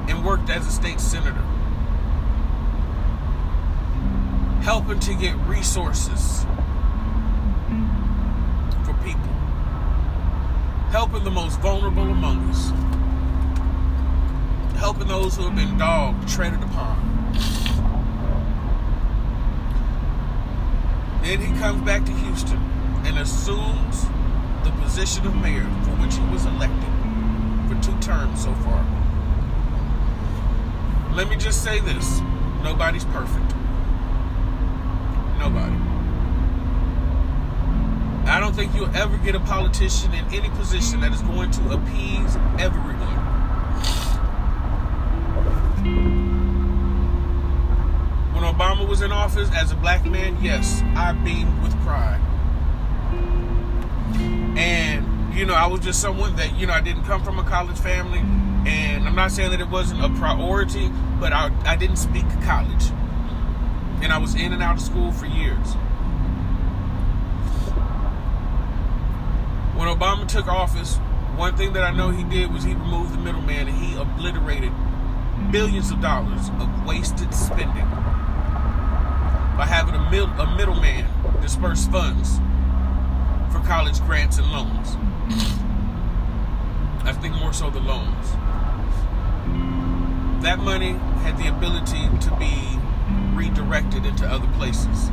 and 0.07 0.23
worked 0.23 0.51
as 0.51 0.67
a 0.67 0.71
state 0.71 0.99
senator, 0.99 1.43
helping 4.63 4.99
to 4.99 5.13
get 5.15 5.35
resources 5.47 6.45
for 8.85 8.93
people, 9.03 9.33
helping 10.89 11.23
the 11.23 11.31
most 11.31 11.59
vulnerable 11.59 12.03
among 12.03 12.49
us 12.49 12.71
helping 14.83 15.07
those 15.07 15.37
who 15.37 15.43
have 15.43 15.55
been 15.55 15.77
dogged, 15.77 16.27
treaded 16.27 16.61
upon. 16.61 16.99
Then 21.23 21.39
he 21.39 21.57
comes 21.57 21.81
back 21.83 22.03
to 22.03 22.11
Houston 22.11 22.57
and 23.05 23.17
assumes 23.17 24.05
the 24.65 24.71
position 24.81 25.25
of 25.25 25.37
mayor 25.37 25.63
for 25.85 25.91
which 26.01 26.15
he 26.15 26.25
was 26.33 26.45
elected 26.45 26.89
for 27.69 27.81
two 27.81 27.97
terms 28.01 28.43
so 28.43 28.53
far. 28.55 28.85
Let 31.15 31.29
me 31.29 31.37
just 31.37 31.63
say 31.63 31.79
this 31.79 32.19
nobody's 32.61 33.05
perfect. 33.05 33.62
Nobody. 35.43 35.75
I 38.31 38.39
don't 38.39 38.55
think 38.55 38.73
you'll 38.73 38.95
ever 38.95 39.17
get 39.17 39.35
a 39.35 39.41
politician 39.41 40.13
in 40.13 40.23
any 40.33 40.47
position 40.51 41.01
that 41.01 41.11
is 41.11 41.21
going 41.21 41.51
to 41.51 41.71
appease 41.71 42.37
everyone. 42.57 42.93
When 48.33 48.43
Obama 48.45 48.87
was 48.87 49.01
in 49.01 49.11
office 49.11 49.49
as 49.53 49.73
a 49.73 49.75
black 49.75 50.05
man, 50.05 50.41
yes, 50.41 50.81
I 50.95 51.11
beamed 51.11 51.61
with 51.61 51.77
pride. 51.81 52.21
And, 54.57 55.35
you 55.35 55.45
know, 55.45 55.55
I 55.55 55.67
was 55.67 55.81
just 55.81 55.99
someone 55.99 56.37
that, 56.37 56.55
you 56.55 56.67
know, 56.67 56.73
I 56.73 56.79
didn't 56.79 57.03
come 57.03 57.21
from 57.21 57.37
a 57.37 57.43
college 57.43 57.77
family. 57.77 58.19
And 58.65 59.05
I'm 59.05 59.15
not 59.15 59.31
saying 59.33 59.51
that 59.51 59.59
it 59.59 59.67
wasn't 59.67 60.05
a 60.05 60.09
priority, 60.17 60.89
but 61.19 61.33
I, 61.33 61.51
I 61.65 61.75
didn't 61.75 61.97
speak 61.97 62.23
college. 62.43 62.85
And 64.03 64.11
I 64.11 64.17
was 64.17 64.35
in 64.35 64.51
and 64.51 64.61
out 64.61 64.75
of 64.75 64.81
school 64.81 65.13
for 65.13 65.25
years. 65.25 65.75
When 69.75 69.87
Obama 69.87 70.27
took 70.27 70.47
office, 70.47 70.97
one 71.37 71.55
thing 71.55 71.71
that 71.73 71.83
I 71.83 71.91
know 71.91 72.09
he 72.09 72.23
did 72.25 72.53
was 72.53 72.63
he 72.63 72.73
removed 72.73 73.13
the 73.13 73.17
middleman 73.17 73.69
and 73.69 73.77
he 73.77 73.95
obliterated 73.95 74.73
billions 75.51 75.89
of 75.89 76.01
dollars 76.01 76.49
of 76.59 76.85
wasted 76.85 77.33
spending 77.33 77.85
by 79.55 79.65
having 79.67 79.95
a, 79.95 80.11
mid- 80.11 80.37
a 80.37 80.55
middleman 80.57 81.07
disperse 81.41 81.87
funds 81.87 82.39
for 83.53 83.59
college 83.65 83.99
grants 84.01 84.37
and 84.37 84.51
loans. 84.51 84.97
I 87.05 87.13
think 87.13 87.35
more 87.35 87.53
so 87.53 87.69
the 87.69 87.79
loans. 87.79 88.31
That 90.43 90.59
money 90.59 90.91
had 91.23 91.37
the 91.37 91.47
ability 91.47 92.09
to 92.19 92.35
be 92.37 92.82
redirected 93.35 94.05
into 94.05 94.25
other 94.25 94.47
places, 94.53 95.09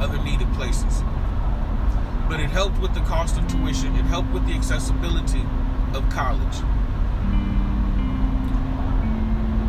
other 0.00 0.22
needed 0.22 0.52
places. 0.54 1.02
But 2.28 2.40
it 2.40 2.50
helped 2.50 2.80
with 2.80 2.94
the 2.94 3.00
cost 3.00 3.38
of 3.38 3.46
tuition, 3.48 3.94
it 3.96 4.04
helped 4.04 4.30
with 4.32 4.46
the 4.46 4.54
accessibility 4.54 5.44
of 5.94 6.08
college. 6.10 6.56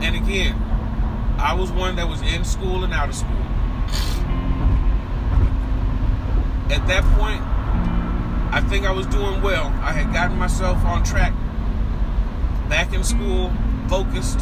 And 0.03 0.15
again, 0.15 0.55
I 1.37 1.53
was 1.53 1.71
one 1.71 1.95
that 1.97 2.07
was 2.07 2.21
in 2.21 2.45
school 2.45 2.83
and 2.83 2.93
out 2.93 3.09
of 3.09 3.15
school. 3.15 3.35
At 6.71 6.87
that 6.87 7.03
point, 7.17 7.41
I 8.53 8.61
think 8.61 8.85
I 8.85 8.91
was 8.91 9.05
doing 9.07 9.41
well. 9.41 9.65
I 9.81 9.91
had 9.91 10.13
gotten 10.13 10.37
myself 10.37 10.83
on 10.85 11.03
track, 11.03 11.33
back 12.69 12.93
in 12.93 13.03
school, 13.03 13.51
focused. 13.89 14.39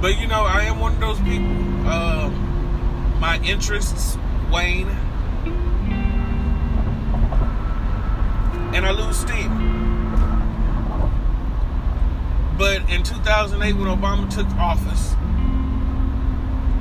But 0.00 0.18
you 0.20 0.26
know, 0.26 0.42
I 0.42 0.62
am 0.64 0.78
one 0.78 0.94
of 0.94 1.00
those 1.00 1.18
people. 1.20 1.46
Um, 1.88 3.16
my 3.18 3.38
interests 3.42 4.18
wane, 4.50 4.88
and 8.74 8.84
I 8.84 8.90
lose 8.90 9.16
steam. 9.16 9.76
But 12.58 12.88
in 12.90 13.02
2008, 13.02 13.72
when 13.74 13.86
Obama 13.88 14.28
took 14.28 14.48
office, 14.58 15.14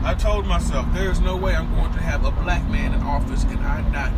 I 0.04 0.14
told 0.14 0.46
myself 0.46 0.86
there 0.94 1.10
is 1.10 1.20
no 1.20 1.36
way 1.36 1.56
I'm 1.56 1.74
going 1.76 1.92
to 1.94 2.00
have 2.00 2.26
a 2.26 2.32
black 2.32 2.68
man 2.70 2.94
in 2.94 3.02
office 3.02 3.44
and 3.44 3.60
I 3.60 3.82
not 3.90 4.12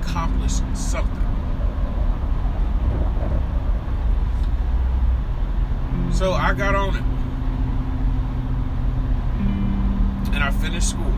accomplish 0.00 0.54
something. 0.74 1.20
So 6.12 6.32
I 6.32 6.54
got 6.54 6.74
on 6.74 6.96
it. 6.96 7.13
And 10.34 10.42
I 10.42 10.50
finished 10.50 10.90
school. 10.90 11.14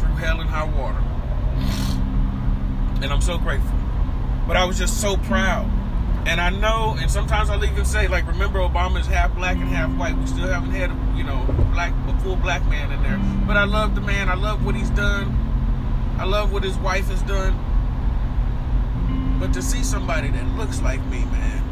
Through 0.00 0.16
hell 0.16 0.40
and 0.40 0.48
high 0.48 0.64
water. 0.64 1.02
And 3.02 3.12
I'm 3.12 3.20
so 3.20 3.38
grateful. 3.38 3.78
But 4.46 4.56
I 4.56 4.64
was 4.64 4.78
just 4.78 5.00
so 5.00 5.16
proud 5.16 5.70
and 6.26 6.40
I 6.40 6.50
know, 6.50 6.96
and 6.98 7.08
sometimes 7.08 7.50
I'll 7.50 7.64
even 7.64 7.84
say, 7.84 8.08
like, 8.08 8.26
remember 8.26 8.58
Obama 8.58 8.98
is 8.98 9.06
half 9.06 9.32
black 9.36 9.56
and 9.58 9.68
half 9.68 9.96
white. 9.96 10.18
We 10.18 10.26
still 10.26 10.48
haven't 10.48 10.72
had, 10.72 10.90
you 11.16 11.22
know, 11.22 11.44
black 11.72 11.94
a 12.08 12.18
full 12.20 12.34
black 12.34 12.66
man 12.66 12.90
in 12.90 13.00
there. 13.04 13.16
But 13.46 13.56
I 13.56 13.62
love 13.62 13.94
the 13.94 14.00
man. 14.00 14.28
I 14.28 14.34
love 14.34 14.66
what 14.66 14.74
he's 14.74 14.90
done. 14.90 15.32
I 16.18 16.24
love 16.24 16.52
what 16.52 16.64
his 16.64 16.76
wife 16.78 17.06
has 17.08 17.22
done. 17.22 17.54
But 19.38 19.52
to 19.52 19.62
see 19.62 19.84
somebody 19.84 20.28
that 20.30 20.44
looks 20.56 20.82
like 20.82 21.00
me, 21.06 21.24
man. 21.26 21.62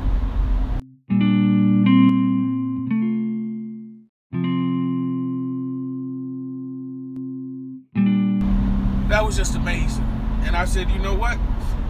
Was 9.25 9.37
just 9.37 9.55
amazing. 9.55 10.05
And 10.43 10.55
I 10.55 10.67
said, 10.67 10.91
you 10.91 10.99
know 10.99 11.15
what? 11.15 11.39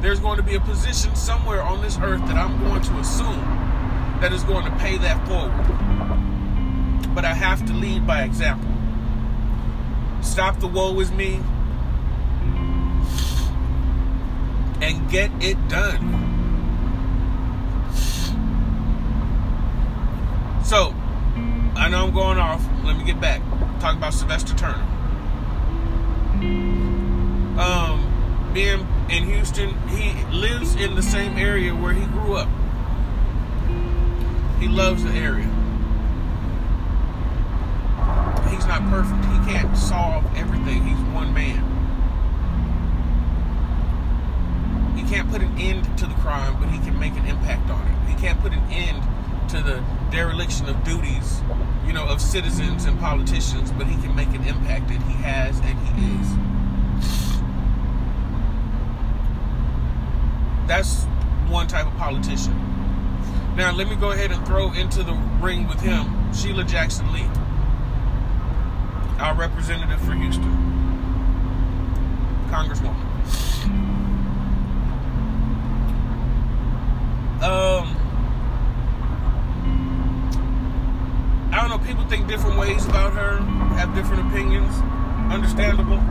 there's 0.04 0.20
going 0.20 0.36
to 0.36 0.42
be 0.42 0.54
a 0.54 0.60
position 0.60 1.16
somewhere 1.16 1.62
on 1.62 1.80
this 1.80 1.96
earth 1.96 2.20
that 2.26 2.36
I'm 2.36 2.60
going 2.60 2.82
to 2.82 2.92
assume 2.98 3.40
that 4.20 4.34
is 4.34 4.44
going 4.44 4.66
to 4.66 4.70
pay 4.72 4.98
that 4.98 5.26
forward. 5.26 7.14
But 7.14 7.24
I 7.24 7.32
have 7.32 7.64
to 7.66 7.72
lead 7.72 8.06
by 8.06 8.22
example. 8.22 8.68
Stop 10.22 10.60
the 10.60 10.66
woe 10.66 11.00
is 11.00 11.10
me 11.10 11.40
and 14.82 15.10
get 15.10 15.30
it 15.42 15.56
done. 15.68 16.20
So, 20.64 20.94
I 21.76 21.88
know 21.88 22.06
I'm 22.06 22.12
going 22.12 22.36
off. 22.36 22.62
Let 22.84 22.98
me 22.98 23.04
get 23.04 23.22
back. 23.22 23.40
Talk 23.80 23.96
about 23.96 24.12
Sylvester 24.12 24.54
Turner. 24.54 24.93
Um, 27.58 28.50
being 28.52 28.86
in 29.08 29.24
Houston, 29.24 29.76
he 29.88 30.24
lives 30.32 30.74
in 30.76 30.94
the 30.94 31.02
same 31.02 31.38
area 31.38 31.74
where 31.74 31.92
he 31.92 32.06
grew 32.06 32.36
up. 32.36 32.48
He 34.58 34.68
loves 34.68 35.04
the 35.04 35.10
area. 35.10 35.50
he's 38.64 38.66
not 38.66 38.82
perfect. 38.88 39.24
He 39.26 39.52
can't 39.52 39.76
solve 39.76 40.24
everything. 40.36 40.84
He's 40.84 40.98
one 41.12 41.34
man. 41.34 41.62
He 44.96 45.02
can't 45.02 45.30
put 45.30 45.42
an 45.42 45.58
end 45.58 45.84
to 45.98 46.06
the 46.06 46.14
crime, 46.14 46.56
but 46.60 46.68
he 46.70 46.78
can 46.78 46.98
make 46.98 47.14
an 47.14 47.26
impact 47.26 47.68
on 47.70 47.86
it. 47.86 48.08
He 48.08 48.14
can't 48.14 48.40
put 48.40 48.52
an 48.52 48.62
end 48.70 49.02
to 49.50 49.62
the 49.62 49.84
dereliction 50.10 50.68
of 50.68 50.82
duties, 50.84 51.42
you 51.86 51.92
know, 51.92 52.06
of 52.06 52.20
citizens 52.20 52.84
and 52.86 52.98
politicians, 52.98 53.70
but 53.72 53.86
he 53.86 54.00
can 54.00 54.14
make 54.14 54.28
an 54.28 54.44
impact, 54.44 54.90
and 54.90 55.02
he 55.02 55.12
has, 55.22 55.58
and 55.60 55.78
he 55.78 56.20
is. 56.20 56.53
That's 60.66 61.04
one 61.48 61.66
type 61.66 61.86
of 61.86 61.94
politician. 61.96 62.54
Now, 63.56 63.72
let 63.72 63.88
me 63.88 63.96
go 63.96 64.10
ahead 64.10 64.32
and 64.32 64.44
throw 64.46 64.72
into 64.72 65.02
the 65.02 65.14
ring 65.40 65.68
with 65.68 65.80
him 65.80 66.32
Sheila 66.34 66.64
Jackson 66.64 67.12
Lee, 67.12 67.28
our 69.20 69.34
representative 69.34 70.00
for 70.00 70.12
Houston, 70.12 70.50
Congresswoman. 72.48 73.04
Um, 77.44 77.96
I 81.52 81.60
don't 81.60 81.68
know. 81.68 81.86
People 81.86 82.04
think 82.06 82.26
different 82.26 82.58
ways 82.58 82.86
about 82.86 83.12
her, 83.12 83.38
have 83.76 83.94
different 83.94 84.26
opinions. 84.26 84.74
Understandable. 85.30 86.02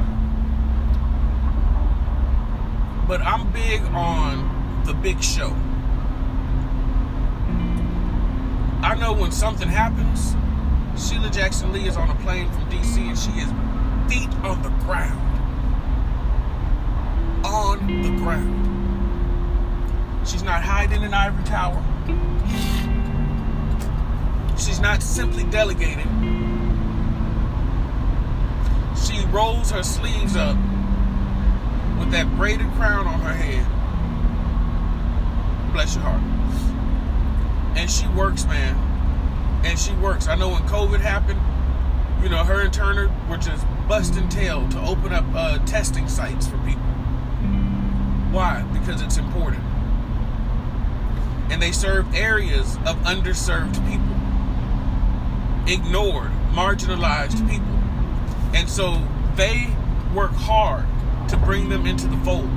But 3.08 3.22
I'm 3.22 3.52
big 3.52 3.82
on 3.94 4.84
the 4.86 4.94
big 4.94 5.22
show. 5.22 5.56
I 8.82 8.96
know 8.96 9.14
when 9.14 9.32
something 9.32 9.68
happens, 9.68 10.36
Sheila 10.98 11.30
Jackson 11.30 11.74
Lee 11.74 11.88
is 11.88 11.98
on 11.98 12.10
a 12.10 12.16
plane 12.16 12.50
from 12.52 12.70
DC 12.70 12.98
and 12.98 13.18
she 13.18 13.32
is 13.32 13.50
feet 14.10 14.34
on 14.44 14.62
the 14.62 14.70
ground. 14.86 15.20
On 17.46 18.02
the 18.04 18.10
ground. 18.22 18.60
She's 20.28 20.44
not 20.44 20.64
hiding 20.64 20.98
in 20.98 21.04
an 21.04 21.14
ivory 21.14 21.44
tower. 21.44 21.84
She's 24.58 24.80
not 24.80 25.04
simply 25.04 25.44
delegating. 25.46 26.08
She 28.96 29.26
rolls 29.28 29.72
her 29.72 29.84
sleeves 29.84 30.38
up 30.38 30.58
that 32.14 32.34
braided 32.38 32.72
crown 32.74 33.06
on 33.08 33.20
her 33.20 33.34
head. 33.34 33.66
Bless 35.74 35.96
your 35.96 36.04
heart 36.04 36.34
and 37.76 37.90
she 37.90 38.08
works, 38.10 38.46
man. 38.46 38.76
And 39.66 39.78
she 39.78 39.94
works. 39.94 40.28
I 40.28 40.36
know 40.36 40.50
when 40.50 40.62
COVID 40.64 41.00
happened, 41.00 41.40
you 42.24 42.30
know, 42.30 42.44
her 42.44 42.62
and 42.62 42.74
Turner 42.74 43.12
were 43.30 43.38
just 43.38 43.66
busting 43.88 44.30
tail 44.30 44.68
to 44.70 44.80
open 44.82 45.14
up 45.14 45.26
uh, 45.34 45.58
testing 45.66 46.08
sites 46.08 46.48
for 46.48 46.58
people. 46.60 46.82
Why? 48.32 48.64
Because 48.74 49.02
it's 49.02 49.18
important. 49.18 49.64
And 51.52 51.62
they 51.62 51.72
serve 51.72 52.14
areas 52.16 52.78
of 52.86 52.96
underserved 53.04 53.76
people, 53.90 54.16
ignored, 55.72 56.32
marginalized 56.52 57.48
people. 57.50 57.68
And 58.56 58.70
so 58.70 59.02
they 59.36 59.68
work 60.14 60.32
hard 60.32 60.86
to 61.30 61.38
bring 61.38 61.70
them 61.70 61.86
into 61.86 62.08
the 62.08 62.18
fold 62.18 62.50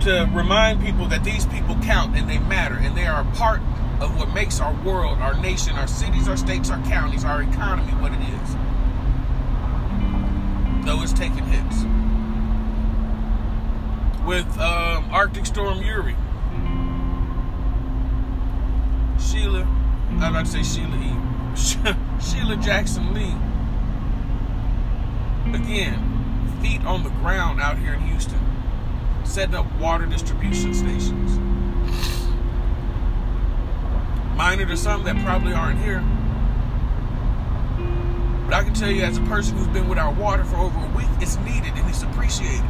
to 0.00 0.30
remind 0.32 0.80
people 0.80 1.06
that 1.06 1.24
these 1.24 1.44
people 1.46 1.76
count 1.82 2.16
and 2.16 2.28
they 2.30 2.38
matter 2.38 2.76
and 2.76 2.96
they 2.96 3.06
are 3.06 3.22
a 3.22 3.36
part 3.36 3.60
of 4.00 4.16
what 4.16 4.32
makes 4.32 4.60
our 4.60 4.72
world, 4.84 5.18
our 5.18 5.38
nation, 5.40 5.74
our 5.74 5.88
cities, 5.88 6.28
our 6.28 6.36
states, 6.36 6.70
our 6.70 6.80
counties, 6.84 7.24
our 7.24 7.42
economy 7.42 7.92
what 7.94 8.12
it 8.12 8.20
is. 8.20 8.56
Though 10.86 11.02
it's 11.02 11.12
taking 11.12 11.44
hits. 11.44 11.84
With 14.24 14.48
um, 14.58 15.10
Arctic 15.10 15.46
Storm 15.46 15.82
Uri, 15.82 16.14
Sheila, 19.18 19.62
I'm 20.10 20.16
about 20.18 20.46
to 20.46 20.50
say 20.50 20.62
Sheila 20.62 20.96
E. 20.96 21.14
Sheila 22.20 22.56
Jackson 22.56 23.14
Lee, 23.14 23.34
again, 25.54 26.17
feet 26.60 26.84
on 26.84 27.02
the 27.02 27.10
ground 27.10 27.60
out 27.60 27.78
here 27.78 27.94
in 27.94 28.00
Houston 28.02 28.38
setting 29.28 29.54
up 29.54 29.66
water 29.78 30.06
distribution 30.06 30.74
stations. 30.74 31.38
Minor 34.36 34.66
to 34.66 34.76
some 34.76 35.04
that 35.04 35.16
probably 35.24 35.52
aren't 35.52 35.80
here. 35.80 36.00
But 38.46 38.54
I 38.54 38.64
can 38.64 38.72
tell 38.72 38.90
you, 38.90 39.02
as 39.02 39.18
a 39.18 39.22
person 39.22 39.58
who's 39.58 39.66
been 39.68 39.88
without 39.88 40.16
water 40.16 40.44
for 40.44 40.56
over 40.56 40.78
a 40.78 40.96
week, 40.96 41.08
it's 41.20 41.36
needed 41.38 41.72
and 41.74 41.88
it's 41.88 42.02
appreciated. 42.02 42.64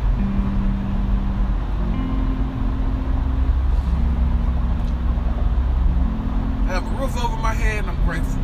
I 6.67 6.73
have 6.73 6.87
a 6.87 7.01
roof 7.01 7.17
over 7.23 7.37
my 7.37 7.55
head 7.55 7.85
and 7.85 7.91
I'm 7.91 8.05
grateful. 8.05 8.43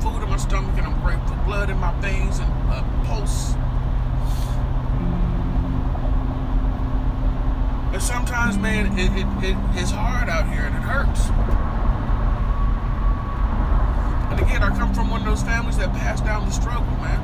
Food 0.00 0.22
in 0.22 0.28
my 0.30 0.36
stomach 0.36 0.78
and 0.78 0.86
I'm 0.86 1.00
grateful. 1.02 1.36
Blood 1.44 1.70
in 1.70 1.78
my 1.78 1.98
veins 2.00 2.38
and 2.38 2.50
a 2.70 3.04
pulse 3.04 3.54
But 7.96 8.02
sometimes, 8.02 8.58
man, 8.58 8.98
it, 8.98 9.10
it, 9.12 9.26
it, 9.42 9.56
it's 9.72 9.90
hard 9.90 10.28
out 10.28 10.46
here 10.52 10.60
and 10.60 10.76
it 10.76 10.82
hurts. 10.82 11.30
And 14.30 14.38
again, 14.38 14.62
I 14.62 14.68
come 14.76 14.92
from 14.92 15.08
one 15.08 15.22
of 15.22 15.26
those 15.26 15.42
families 15.42 15.78
that 15.78 15.90
passed 15.94 16.22
down 16.22 16.44
the 16.44 16.50
struggle, 16.50 16.84
man. 17.00 17.16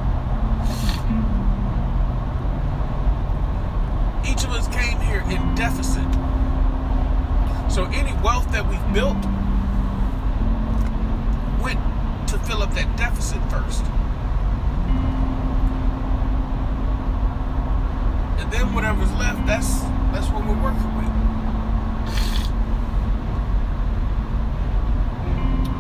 Each 4.25 4.45
of 4.45 4.51
us 4.53 4.67
came 4.69 4.99
here 5.01 5.21
in 5.29 5.55
deficit. 5.55 6.11
So 7.71 7.85
any 7.93 8.19
wealth 8.23 8.51
that 8.53 8.67
we've 8.67 8.95
built 8.95 9.23
went 11.61 11.81
to 12.31 12.39
fill 12.49 12.63
up 12.63 12.73
that 12.73 12.97
deficit 12.97 13.43
first. 13.51 13.85
And 18.41 18.51
then 18.51 18.73
whatever's 18.73 19.13
left, 19.13 19.47
that's 19.47 19.83
that's 20.13 20.29
what 20.29 20.45
we're 20.45 20.63
working 20.63 20.95
with. 20.97 21.13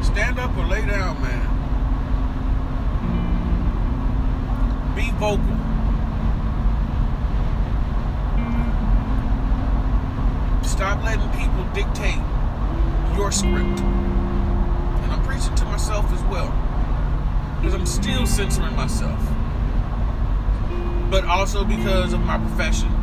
Stand 0.05 0.39
up 0.39 0.57
or 0.57 0.65
lay 0.65 0.85
down, 0.87 1.21
man. 1.21 1.49
Be 4.97 5.11
vocal. 5.13 5.57
Stop 10.67 11.05
letting 11.05 11.29
people 11.31 11.65
dictate 11.75 12.23
your 13.15 13.31
script. 13.31 13.81
And 13.81 15.13
I'm 15.13 15.23
preaching 15.25 15.55
to 15.57 15.65
myself 15.67 16.11
as 16.13 16.23
well. 16.25 16.51
Because 17.61 17.75
I'm 17.75 17.87
still 17.87 18.27
censoring 18.27 18.75
myself. 18.75 19.21
But 21.11 21.25
also 21.25 21.65
because 21.65 22.15
of 22.15 22.21
my 22.21 22.39
profession 22.39 23.02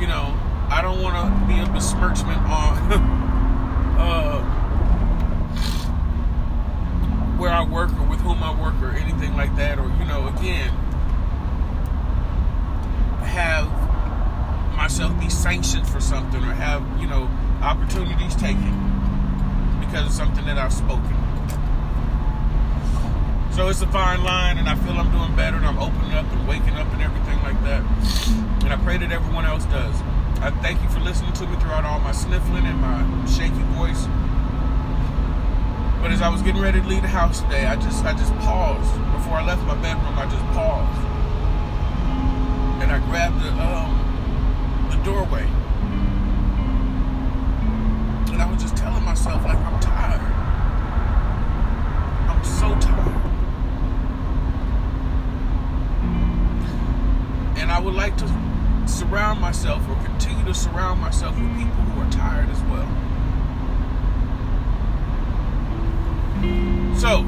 you 0.00 0.06
know, 0.06 0.38
I 0.70 0.80
don't 0.82 1.02
want 1.02 1.14
to 1.16 1.46
be 1.46 1.60
a 1.60 1.66
besmirchment 1.72 2.38
on 2.38 2.92
uh, 3.98 4.42
where 7.36 7.50
I 7.50 7.62
work 7.64 7.92
or 7.98 8.06
with 8.08 8.20
whom 8.20 8.42
I 8.42 8.58
work 8.60 8.74
or 8.82 8.90
anything 8.96 9.36
like 9.36 9.54
that, 9.56 9.78
or 9.78 9.88
you 9.98 10.04
know, 10.04 10.28
again, 10.28 10.70
have 13.24 13.66
myself 14.76 15.18
be 15.20 15.28
sanctioned 15.28 15.88
for 15.88 16.00
something 16.00 16.42
or 16.42 16.52
have 16.52 16.82
you 17.00 17.06
know 17.06 17.30
opportunities 17.62 18.34
taken 18.36 18.72
because 19.80 20.06
of 20.06 20.12
something 20.12 20.44
that 20.46 20.58
I've 20.58 20.72
spoken. 20.72 21.23
So 23.54 23.68
it's 23.68 23.80
a 23.82 23.86
fine 23.86 24.24
line, 24.24 24.58
and 24.58 24.68
I 24.68 24.74
feel 24.74 24.98
I'm 24.98 25.12
doing 25.12 25.36
better, 25.36 25.56
and 25.56 25.64
I'm 25.64 25.78
opening 25.78 26.12
up 26.12 26.26
and 26.32 26.48
waking 26.48 26.74
up 26.74 26.92
and 26.92 27.00
everything 27.00 27.40
like 27.44 27.54
that. 27.62 27.82
And 28.64 28.72
I 28.72 28.76
pray 28.82 28.98
that 28.98 29.12
everyone 29.12 29.46
else 29.46 29.64
does. 29.66 29.94
I 30.42 30.50
thank 30.60 30.82
you 30.82 30.88
for 30.88 30.98
listening 30.98 31.32
to 31.34 31.46
me 31.46 31.54
throughout 31.60 31.84
all 31.84 32.00
my 32.00 32.10
sniffling 32.10 32.66
and 32.66 32.80
my 32.80 32.98
shaky 33.30 33.62
voice. 33.78 34.08
But 36.02 36.10
as 36.10 36.20
I 36.20 36.30
was 36.30 36.42
getting 36.42 36.60
ready 36.60 36.80
to 36.80 36.86
leave 36.88 37.02
the 37.02 37.08
house 37.08 37.42
today, 37.42 37.66
I 37.66 37.76
just 37.76 38.04
I 38.04 38.12
just 38.14 38.34
paused 38.38 38.92
before 39.14 39.34
I 39.34 39.44
left 39.46 39.62
my 39.62 39.76
bedroom. 39.76 40.18
I 40.18 40.26
just 40.26 40.44
paused, 40.46 41.00
and 42.82 42.90
I 42.90 42.98
grabbed 43.06 43.40
the 43.40 43.50
um, 43.62 43.94
the 44.90 44.96
doorway, 45.04 45.46
and 48.32 48.42
I 48.42 48.50
was 48.50 48.60
just 48.60 48.76
telling 48.76 49.04
myself 49.04 49.44
like 49.44 49.58
I'm 49.58 49.78
tired. 49.78 50.20
I'm 52.28 52.42
so 52.42 52.74
tired. 52.80 53.03
I 57.74 57.80
would 57.80 57.94
like 57.94 58.16
to 58.18 58.28
surround 58.86 59.40
myself 59.40 59.82
or 59.88 59.96
continue 60.04 60.44
to 60.44 60.54
surround 60.54 61.00
myself 61.00 61.34
with 61.36 61.58
people 61.58 61.74
who 61.74 62.02
are 62.02 62.10
tired 62.12 62.48
as 62.48 62.62
well. 62.70 62.86
So, 66.96 67.26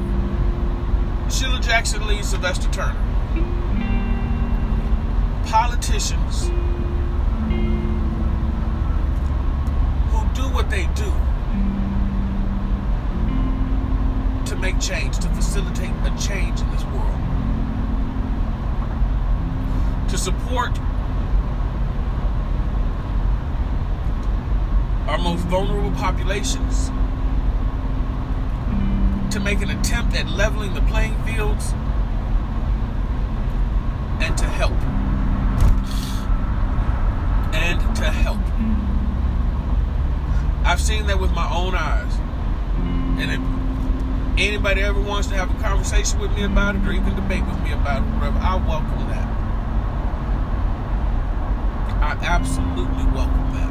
Sheila 1.29 1.59
Jackson 1.59 2.07
Lee, 2.07 2.23
Sylvester 2.23 2.71
Turner. 2.71 2.95
Politicians 5.47 6.47
who 10.07 10.23
do 10.33 10.47
what 10.55 10.69
they 10.69 10.87
do 10.95 11.11
to 14.45 14.55
make 14.55 14.79
change, 14.79 15.17
to 15.17 15.27
facilitate 15.31 15.91
a 16.05 16.17
change 16.17 16.61
in 16.61 16.71
this 16.71 16.85
world, 16.85 17.16
to 20.17 20.23
support 20.23 20.77
our 25.07 25.17
most 25.19 25.41
vulnerable 25.45 25.91
populations, 25.91 26.87
to 29.31 29.39
make 29.39 29.61
an 29.61 29.69
attempt 29.69 30.15
at 30.15 30.27
leveling 30.27 30.73
the 30.73 30.81
playing 30.81 31.15
fields, 31.23 31.73
and 34.19 34.37
to 34.37 34.45
help. 34.45 34.73
And 37.53 37.95
to 37.97 38.05
help. 38.05 38.39
I've 40.65 40.81
seen 40.81 41.05
that 41.07 41.19
with 41.19 41.31
my 41.31 41.49
own 41.53 41.75
eyes. 41.75 42.13
And 43.19 43.31
if 43.31 44.39
anybody 44.39 44.81
ever 44.81 44.99
wants 44.99 45.27
to 45.27 45.35
have 45.35 45.49
a 45.51 45.61
conversation 45.61 46.19
with 46.19 46.31
me 46.31 46.43
about 46.43 46.75
it 46.75 46.85
or 46.85 46.91
even 46.91 47.15
debate 47.15 47.45
with 47.45 47.61
me 47.61 47.71
about 47.71 48.01
it, 48.01 48.05
whatever, 48.15 48.39
I 48.39 48.55
welcome 48.55 49.07
that. 49.09 49.26
I 52.07 52.11
absolutely 52.21 53.05
welcome 53.07 53.51
that. 53.51 53.67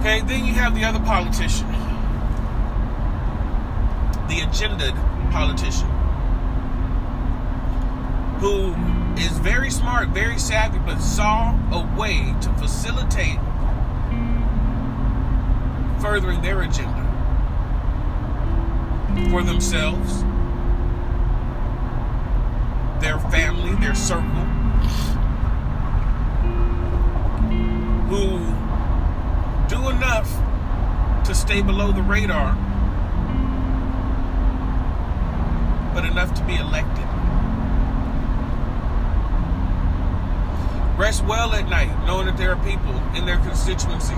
Okay, 0.00 0.20
then 0.22 0.44
you 0.44 0.54
have 0.54 0.74
the 0.74 0.82
other 0.82 0.98
politician, 0.98 1.68
the 4.26 4.40
agendaed 4.40 4.96
politician, 5.30 5.88
who 8.40 8.74
is 9.22 9.38
very 9.38 9.70
smart, 9.70 10.08
very 10.08 10.38
savvy, 10.38 10.80
but 10.80 10.98
saw 10.98 11.54
a 11.70 11.86
way 11.96 12.34
to 12.40 12.52
facilitate 12.54 13.38
furthering 16.00 16.42
their 16.42 16.62
agenda 16.62 17.06
for 19.30 19.44
themselves, 19.44 20.24
their 23.00 23.18
family, 23.30 23.59
their 23.80 23.94
circle, 23.94 24.44
who 28.08 28.38
do 29.68 29.88
enough 29.88 30.28
to 31.24 31.34
stay 31.34 31.62
below 31.62 31.92
the 31.92 32.02
radar, 32.02 32.54
but 35.94 36.04
enough 36.04 36.34
to 36.34 36.44
be 36.44 36.56
elected. 36.56 37.06
Rest 40.98 41.24
well 41.24 41.54
at 41.54 41.68
night, 41.68 41.90
knowing 42.06 42.26
that 42.26 42.36
there 42.36 42.52
are 42.52 42.62
people 42.64 42.94
in 43.16 43.24
their 43.24 43.38
constituency 43.38 44.16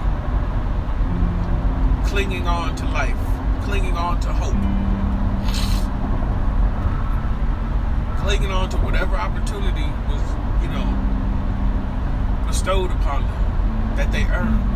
clinging 2.06 2.46
on 2.46 2.74
to 2.76 2.84
life, 2.86 3.16
clinging 3.64 3.96
on 3.96 4.20
to 4.20 4.32
hope, 4.32 4.54
clinging 8.22 8.50
on 8.50 8.70
to 8.70 8.76
whatever 8.78 9.16
opportunity 9.16 9.86
was, 10.08 10.22
you 10.62 10.68
know, 10.68 10.86
bestowed 12.46 12.90
upon 12.90 13.22
them 13.22 13.96
that 13.96 14.10
they 14.12 14.24
earned. 14.24 14.72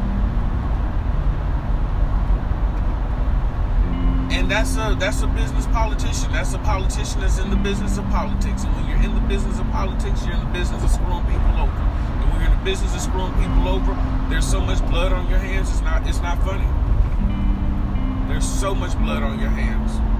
and 4.37 4.50
that's 4.50 4.76
a 4.76 4.94
that's 5.00 5.22
a 5.22 5.26
business 5.28 5.66
politician. 5.68 6.30
That's 6.30 6.52
a 6.52 6.59
politician 6.59 7.20
that's 7.20 7.38
in 7.38 7.50
the 7.50 7.56
business 7.56 7.98
of 7.98 8.04
politics. 8.11 8.64
And 8.64 8.74
when 8.76 8.87
you're 8.87 9.02
in 9.02 9.14
the 9.14 9.20
business 9.22 9.59
of 9.59 9.66
politics, 9.70 10.24
you're 10.26 10.35
in 10.35 10.40
the 10.40 10.52
business 10.52 10.85
of 10.85 10.90
screwing 10.90 11.24
people 11.24 11.56
over. 11.59 11.72
And 11.72 12.30
when 12.30 12.40
you're 12.42 12.52
in 12.52 12.59
the 12.59 12.64
business 12.64 12.94
of 12.94 13.00
screwing 13.00 13.32
people 13.35 13.66
over, 13.66 13.96
there's 14.28 14.46
so 14.46 14.61
much 14.61 14.78
blood 14.90 15.12
on 15.12 15.28
your 15.28 15.38
hands. 15.38 15.70
It's 15.70 15.80
not 15.80 16.06
it's 16.06 16.20
not 16.20 16.38
funny. 16.44 16.68
There's 18.28 18.46
so 18.46 18.74
much 18.74 18.96
blood 18.98 19.22
on 19.22 19.38
your 19.38 19.50
hands. 19.50 20.15